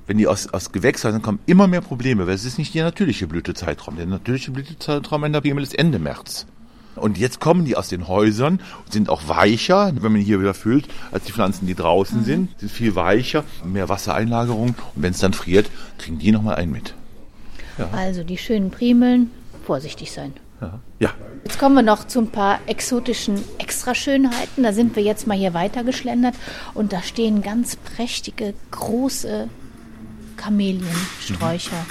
wenn 0.07 0.17
die 0.17 0.27
aus, 0.27 0.47
aus 0.47 0.73
Gewächshäusern 0.73 1.21
kommen, 1.21 1.39
immer 1.45 1.67
mehr 1.67 1.81
Probleme, 1.81 2.27
weil 2.27 2.33
es 2.33 2.43
ist 2.43 2.57
nicht 2.57 2.73
der 2.73 2.83
natürliche 2.83 3.27
Blütezeitraum. 3.27 3.95
Der 3.95 4.07
natürliche 4.07 4.51
Blütezeitraum 4.51 5.23
einer 5.23 5.39
Primel 5.39 5.63
ist 5.63 5.77
Ende 5.77 5.99
März. 5.99 6.45
Und 6.95 7.17
jetzt 7.17 7.39
kommen 7.39 7.65
die 7.65 7.75
aus 7.75 7.89
den 7.89 8.07
Häusern 8.07 8.59
und 8.85 8.93
sind 8.93 9.09
auch 9.09 9.27
weicher, 9.27 9.91
wenn 9.99 10.11
man 10.11 10.21
hier 10.21 10.39
wieder 10.39 10.53
füllt, 10.53 10.87
als 11.11 11.23
die 11.25 11.31
Pflanzen, 11.31 11.65
die 11.65 11.75
draußen 11.75 12.23
sind, 12.23 12.49
sind 12.59 12.71
viel 12.71 12.95
weicher, 12.95 13.43
mehr 13.63 13.89
Wassereinlagerung 13.89 14.69
und 14.95 15.03
wenn 15.03 15.11
es 15.11 15.19
dann 15.19 15.33
friert, 15.33 15.69
kriegen 15.97 16.19
die 16.19 16.31
nochmal 16.31 16.55
einen 16.55 16.71
mit. 16.71 16.93
Also 17.91 18.23
die 18.23 18.37
schönen 18.37 18.69
Primeln, 18.69 19.31
vorsichtig 19.65 20.11
sein. 20.11 20.33
Ja. 20.61 20.79
ja. 20.99 21.13
Jetzt 21.43 21.59
kommen 21.59 21.75
wir 21.75 21.81
noch 21.81 22.07
zu 22.07 22.19
ein 22.19 22.29
paar 22.29 22.59
exotischen 22.67 23.43
Extraschönheiten. 23.57 24.63
Da 24.63 24.71
sind 24.71 24.95
wir 24.95 25.03
jetzt 25.03 25.27
mal 25.27 25.37
hier 25.37 25.53
weitergeschlendert 25.53 26.35
und 26.73 26.93
da 26.93 27.01
stehen 27.01 27.41
ganz 27.41 27.75
prächtige, 27.75 28.53
große 28.71 29.49
Kameliensträucher. 30.37 31.85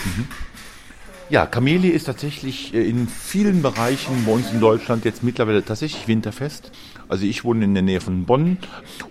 Ja, 1.31 1.47
Kamelie 1.47 1.91
ist 1.91 2.05
tatsächlich 2.05 2.75
äh, 2.75 2.87
in 2.89 3.09
vielen 3.09 3.63
Bereichen 3.63 4.25
bei 4.27 4.33
uns 4.33 4.51
in 4.53 4.61
Deutschland 4.61 5.05
jetzt 5.05 5.23
mittlerweile 5.23 5.65
tatsächlich 5.65 6.07
winterfest. 6.07 6.71
Also 7.09 7.25
ich 7.25 7.45
wohne 7.45 7.65
in 7.65 7.75
der 7.75 7.83
Nähe 7.83 8.01
von 8.01 8.25
Bonn 8.25 8.59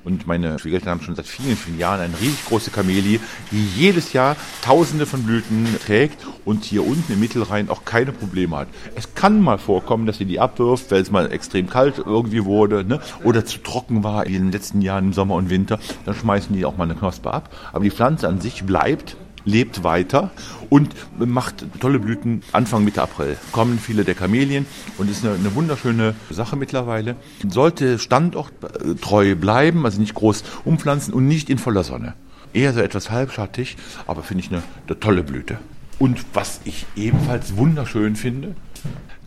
und 0.04 0.28
meine 0.28 0.58
Schwiegereltern 0.60 0.91
haben 0.91 1.02
schon 1.02 1.15
seit 1.15 1.28
vielen, 1.28 1.56
vielen 1.56 1.80
Jahren 1.80 2.00
eine 2.00 2.19
riesig 2.19 2.45
große 2.45 2.71
Kamelie, 2.71 3.19
die 3.52 3.65
jedes 3.76 4.13
Jahr 4.13 4.36
tausende 4.63 5.06
von 5.06 5.24
Blüten 5.24 5.67
trägt 5.86 6.26
und 6.45 6.63
hier 6.63 6.86
unten 6.86 7.13
im 7.13 7.19
Mittelrhein 7.19 7.69
auch 7.69 7.86
keine 7.86 8.12
Probleme 8.12 8.58
hat. 8.58 8.67
Es 8.95 9.13
kann 9.13 9.41
mal 9.41 9.58
vorkommen, 9.58 10.06
dass 10.06 10.17
sie 10.17 10.26
die 10.26 10.39
abwirft, 10.39 10.91
weil 10.91 11.02
es 11.02 11.12
mal 11.12 11.32
extrem 11.32 11.69
kalt 11.69 12.00
irgendwie 12.00 12.45
wurde 12.45 12.84
ne? 12.84 13.00
oder 13.24 13.45
zu 13.45 13.60
trocken 13.60 14.04
war 14.04 14.26
in 14.26 14.34
den 14.34 14.52
letzten 14.52 14.82
Jahren 14.82 15.06
im 15.06 15.13
Sommer 15.13 15.36
und 15.36 15.50
Winter. 15.50 15.80
Dann 16.06 16.15
schmeißen 16.15 16.56
die 16.56 16.65
auch 16.65 16.78
mal 16.78 16.86
eine 16.86 16.95
Knospe 16.95 17.32
ab. 17.32 17.50
Aber 17.71 17.84
die 17.84 17.91
Pflanze 17.91 18.28
an 18.28 18.41
sich 18.41 18.63
bleibt 18.63 19.15
lebt 19.45 19.84
weiter 19.84 20.32
und 20.69 20.89
macht 21.17 21.65
tolle 21.80 21.99
Blüten 21.99 22.43
Anfang 22.51 22.84
Mitte 22.84 23.01
April. 23.01 23.38
Kommen 23.51 23.80
viele 23.80 24.04
der 24.04 24.15
Kamelien 24.15 24.65
und 24.97 25.10
ist 25.10 25.25
eine, 25.25 25.36
eine 25.36 25.56
wunderschöne 25.56 26.15
Sache 26.30 26.56
mittlerweile. 26.56 27.15
Sollte 27.47 27.99
standorttreu 27.99 29.36
bleiben, 29.36 29.86
also 29.86 29.99
nicht 29.99 30.15
groß 30.15 30.43
umpflanzen 30.65 31.13
und 31.13 31.27
nicht 31.27 31.49
in 31.49 31.58
voller 31.58 31.84
Sonne. 31.84 32.13
Eher 32.54 32.73
so 32.73 32.82
etwas 32.82 33.12
halbschattig, 33.12 33.77
aber 34.08 34.23
finde 34.23 34.43
ich 34.43 34.51
eine, 34.51 34.63
eine 34.88 34.99
tolle 34.99 35.23
Blüte. 35.23 35.58
Und 35.99 36.25
was 36.34 36.62
ich 36.65 36.86
ebenfalls 36.95 37.56
wunderschön 37.58 38.15
finde, 38.15 38.56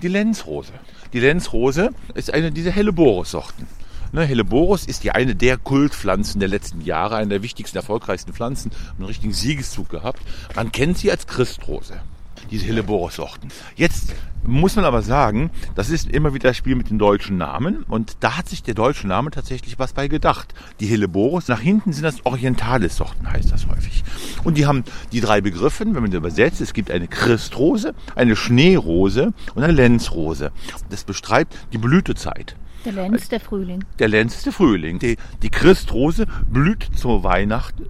die 0.02 0.08
Lenzrose. 0.08 0.72
Die 1.12 1.20
Lenzrose 1.20 1.90
ist 2.14 2.34
eine 2.34 2.50
dieser 2.50 2.72
helle 2.72 2.92
Boris-Sorten. 2.92 3.66
Ne, 4.14 4.24
Helleborus 4.24 4.86
ist 4.86 5.02
die 5.02 5.10
eine 5.10 5.34
der 5.34 5.56
Kultpflanzen 5.56 6.38
der 6.38 6.48
letzten 6.48 6.80
Jahre, 6.82 7.16
eine 7.16 7.30
der 7.30 7.42
wichtigsten, 7.42 7.78
erfolgreichsten 7.78 8.32
Pflanzen, 8.32 8.70
einen 8.96 9.06
richtigen 9.06 9.32
Siegeszug 9.32 9.88
gehabt. 9.88 10.20
Man 10.54 10.70
kennt 10.70 10.98
sie 10.98 11.10
als 11.10 11.26
Christrose 11.26 12.00
diese 12.48 12.66
Hilleborus-Sorten. 12.66 13.48
Jetzt 13.74 14.14
muss 14.44 14.76
man 14.76 14.84
aber 14.84 15.02
sagen, 15.02 15.50
das 15.74 15.90
ist 15.90 16.08
immer 16.08 16.32
wieder 16.32 16.50
das 16.50 16.56
Spiel 16.56 16.76
mit 16.76 16.90
den 16.90 16.98
deutschen 17.00 17.38
Namen 17.38 17.82
und 17.88 18.18
da 18.20 18.36
hat 18.36 18.48
sich 18.48 18.62
der 18.62 18.74
deutsche 18.74 19.08
Name 19.08 19.32
tatsächlich 19.32 19.80
was 19.80 19.94
bei 19.94 20.06
gedacht. 20.06 20.54
Die 20.78 20.86
Hilleborus, 20.86 21.48
nach 21.48 21.58
hinten 21.58 21.92
sind 21.92 22.04
das 22.04 22.24
Orientales-Sorten, 22.24 23.28
heißt 23.28 23.50
das 23.50 23.66
häufig. 23.66 24.04
Und 24.44 24.58
die 24.58 24.66
haben 24.66 24.84
die 25.10 25.22
drei 25.22 25.40
Begriffe, 25.40 25.84
wenn 25.86 26.02
man 26.02 26.12
sie 26.12 26.18
übersetzt, 26.18 26.60
es 26.60 26.72
gibt 26.72 26.92
eine 26.92 27.08
Christrose, 27.08 27.94
eine 28.14 28.36
Schneerose 28.36 29.32
und 29.56 29.64
eine 29.64 29.72
Lenzrose. 29.72 30.52
Das 30.88 31.02
beschreibt 31.02 31.56
die 31.72 31.78
Blütezeit. 31.78 32.54
Der 32.84 32.92
Lenz, 32.92 33.28
der 33.28 33.40
Frühling. 33.40 33.84
Der 33.98 34.08
Lenz, 34.08 34.42
der 34.42 34.52
Frühling. 34.52 34.98
Die, 34.98 35.16
die 35.42 35.50
Christrose 35.50 36.26
blüht 36.50 36.88
zur 36.94 37.24
Weihnachten 37.24 37.86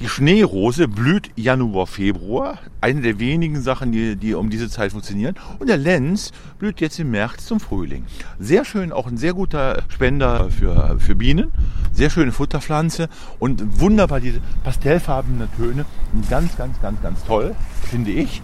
die 0.00 0.08
Schneerose 0.08 0.86
blüht 0.86 1.30
Januar, 1.34 1.88
Februar. 1.88 2.58
Eine 2.80 3.00
der 3.00 3.18
wenigen 3.18 3.60
Sachen, 3.60 3.90
die, 3.90 4.14
die 4.14 4.34
um 4.34 4.48
diese 4.48 4.70
Zeit 4.70 4.92
funktionieren. 4.92 5.34
Und 5.58 5.68
der 5.68 5.76
Lenz 5.76 6.30
blüht 6.60 6.80
jetzt 6.80 7.00
im 7.00 7.10
März 7.10 7.46
zum 7.46 7.58
Frühling. 7.58 8.04
Sehr 8.38 8.64
schön, 8.64 8.92
auch 8.92 9.08
ein 9.08 9.16
sehr 9.16 9.34
guter 9.34 9.82
Spender 9.88 10.50
für, 10.50 11.00
für 11.00 11.16
Bienen. 11.16 11.50
Sehr 11.92 12.10
schöne 12.10 12.30
Futterpflanze 12.30 13.08
und 13.40 13.80
wunderbar 13.80 14.20
diese 14.20 14.40
pastellfarbenen 14.62 15.48
Töne. 15.56 15.84
Ganz, 16.30 16.56
ganz, 16.56 16.80
ganz, 16.80 17.02
ganz 17.02 17.24
toll, 17.24 17.56
finde 17.82 18.12
ich. 18.12 18.40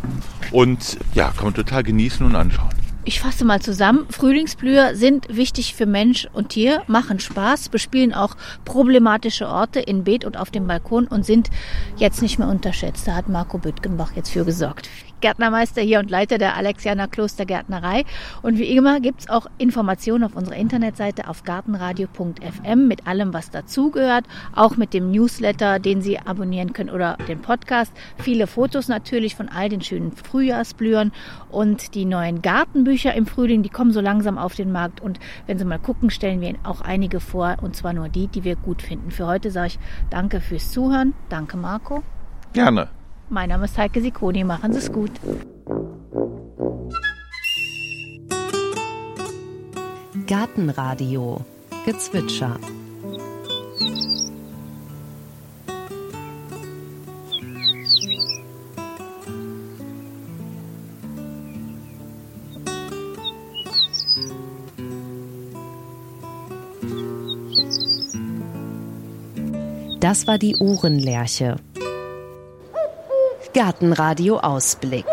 Und 0.50 0.98
ja, 1.14 1.30
kann 1.30 1.44
man 1.44 1.54
total 1.54 1.84
genießen 1.84 2.26
und 2.26 2.34
anschauen. 2.34 2.83
Ich 3.06 3.20
fasse 3.20 3.44
mal 3.44 3.60
zusammen. 3.60 4.06
Frühlingsblüher 4.08 4.96
sind 4.96 5.26
wichtig 5.28 5.74
für 5.74 5.84
Mensch 5.84 6.26
und 6.32 6.50
Tier, 6.50 6.82
machen 6.86 7.20
Spaß, 7.20 7.68
bespielen 7.68 8.14
auch 8.14 8.34
problematische 8.64 9.46
Orte 9.46 9.80
in 9.80 10.04
Beet 10.04 10.24
und 10.24 10.38
auf 10.38 10.50
dem 10.50 10.66
Balkon 10.66 11.06
und 11.06 11.26
sind 11.26 11.50
jetzt 11.98 12.22
nicht 12.22 12.38
mehr 12.38 12.48
unterschätzt. 12.48 13.06
Da 13.06 13.14
hat 13.14 13.28
Marco 13.28 13.58
Büttgenbach 13.58 14.12
jetzt 14.16 14.30
für 14.30 14.46
gesorgt. 14.46 14.88
Gärtnermeister 15.20 15.83
hier 15.83 16.00
und 16.00 16.11
Leiter 16.11 16.38
der 16.38 16.57
Alexianer 16.57 17.09
Klostergärtnerei. 17.09 18.05
Und 18.42 18.59
wie 18.59 18.77
immer 18.77 19.00
gibt's 19.00 19.29
auch 19.29 19.46
Informationen 19.59 20.24
auf 20.24 20.37
unserer 20.37 20.57
Internetseite 20.57 21.29
auf 21.29 21.44
gartenradio.fm 21.44 22.87
mit 22.87 23.07
allem, 23.07 23.33
was 23.33 23.50
dazugehört. 23.50 24.27
Auch 24.55 24.77
mit 24.77 24.94
dem 24.94 25.11
Newsletter, 25.11 25.79
den 25.79 26.03
Sie 26.03 26.18
abonnieren 26.18 26.72
können 26.72 26.90
oder 26.90 27.16
den 27.29 27.40
Podcast. 27.40 27.92
Viele 28.18 28.46
Fotos 28.46 28.88
natürlich 28.88 29.35
von 29.35 29.48
all 29.48 29.68
den 29.68 29.81
schönen 29.81 30.12
Frühjahrsblühern 30.12 31.12
und 31.50 31.94
die 31.94 32.05
neuen 32.05 32.42
Gartenbücher 32.42 33.14
im 33.14 33.27
Frühling, 33.27 33.62
die 33.62 33.68
kommen 33.68 33.92
so 33.92 34.00
langsam 34.00 34.38
auf 34.38 34.55
den 34.55 34.72
Markt. 34.72 35.00
Und 35.00 35.20
wenn 35.46 35.59
Sie 35.59 35.64
mal 35.64 35.79
gucken, 35.79 36.11
stellen 36.11 36.40
wir 36.40 36.48
Ihnen 36.48 36.64
auch 36.64 36.81
einige 36.81 37.20
vor 37.20 37.57
und 37.62 37.77
zwar 37.77 37.92
nur 37.92 38.09
die, 38.09 38.27
die 38.27 38.44
wir 38.44 38.57
gut 38.57 38.83
finden. 38.83 39.11
Für 39.11 39.27
heute 39.27 39.50
sage 39.50 39.68
ich 39.68 39.79
danke 40.11 40.40
fürs 40.40 40.70
Zuhören. 40.70 41.14
Danke, 41.29 41.57
Marco. 41.57 42.03
Gerne. 42.53 42.93
Mein 43.28 43.48
Name 43.48 43.64
ist 43.64 43.76
Heike 43.78 44.00
Sikoni. 44.00 44.44
Machen 44.44 44.72
Sie 44.72 44.78
es 44.78 44.92
gut. 44.92 45.10
Gartenradio 50.26 51.44
Gezwitscher 51.84 52.58
Das 70.00 70.26
war 70.26 70.37
die 70.37 70.54
Uhrenlerche. 70.56 71.56
Gartenradio 73.54 74.40
Ausblick. 74.40 75.06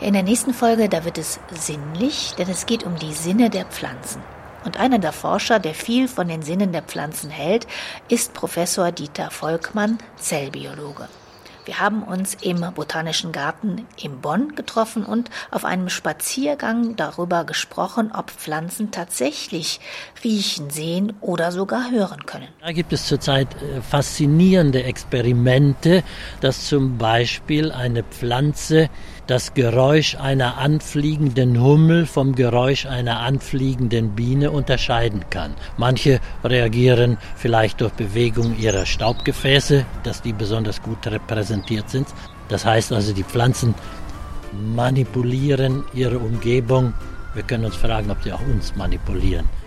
In 0.00 0.14
der 0.14 0.22
nächsten 0.22 0.54
Folge, 0.54 0.88
da 0.88 1.04
wird 1.04 1.18
es 1.18 1.38
sinnlich, 1.52 2.32
denn 2.38 2.48
es 2.48 2.64
geht 2.64 2.82
um 2.84 2.96
die 2.96 3.12
Sinne 3.12 3.50
der 3.50 3.66
Pflanzen. 3.66 4.22
Und 4.64 4.80
einer 4.80 4.98
der 4.98 5.12
Forscher, 5.12 5.58
der 5.58 5.74
viel 5.74 6.08
von 6.08 6.28
den 6.28 6.40
Sinnen 6.40 6.72
der 6.72 6.80
Pflanzen 6.80 7.28
hält, 7.28 7.66
ist 8.08 8.32
Professor 8.32 8.90
Dieter 8.90 9.30
Volkmann, 9.30 9.98
Zellbiologe. 10.16 11.08
Wir 11.64 11.78
haben 11.78 12.02
uns 12.02 12.36
im 12.40 12.64
Botanischen 12.74 13.32
Garten 13.32 13.86
in 14.02 14.20
Bonn 14.20 14.54
getroffen 14.54 15.04
und 15.04 15.30
auf 15.50 15.64
einem 15.64 15.88
Spaziergang 15.88 16.96
darüber 16.96 17.44
gesprochen, 17.44 18.12
ob 18.16 18.30
Pflanzen 18.30 18.90
tatsächlich 18.90 19.80
riechen, 20.24 20.70
sehen 20.70 21.12
oder 21.20 21.52
sogar 21.52 21.90
hören 21.90 22.24
können. 22.26 22.48
Da 22.60 22.72
gibt 22.72 22.92
es 22.92 23.06
zurzeit 23.06 23.48
äh, 23.62 23.80
faszinierende 23.82 24.82
Experimente, 24.82 26.02
dass 26.40 26.66
zum 26.66 26.98
Beispiel 26.98 27.72
eine 27.72 28.02
Pflanze 28.04 28.88
das 29.30 29.54
Geräusch 29.54 30.16
einer 30.16 30.58
anfliegenden 30.58 31.62
Hummel 31.62 32.04
vom 32.06 32.34
Geräusch 32.34 32.86
einer 32.86 33.20
anfliegenden 33.20 34.16
Biene 34.16 34.50
unterscheiden 34.50 35.24
kann. 35.30 35.54
Manche 35.76 36.18
reagieren 36.42 37.16
vielleicht 37.36 37.80
durch 37.80 37.92
Bewegung 37.92 38.58
ihrer 38.58 38.86
Staubgefäße, 38.86 39.86
dass 40.02 40.20
die 40.20 40.32
besonders 40.32 40.82
gut 40.82 41.06
repräsentiert 41.06 41.88
sind. 41.90 42.08
Das 42.48 42.64
heißt 42.64 42.92
also, 42.92 43.12
die 43.12 43.22
Pflanzen 43.22 43.76
manipulieren 44.74 45.84
ihre 45.94 46.18
Umgebung. 46.18 46.92
Wir 47.32 47.44
können 47.44 47.66
uns 47.66 47.76
fragen, 47.76 48.10
ob 48.10 48.20
sie 48.24 48.32
auch 48.32 48.42
uns 48.52 48.74
manipulieren. 48.74 49.59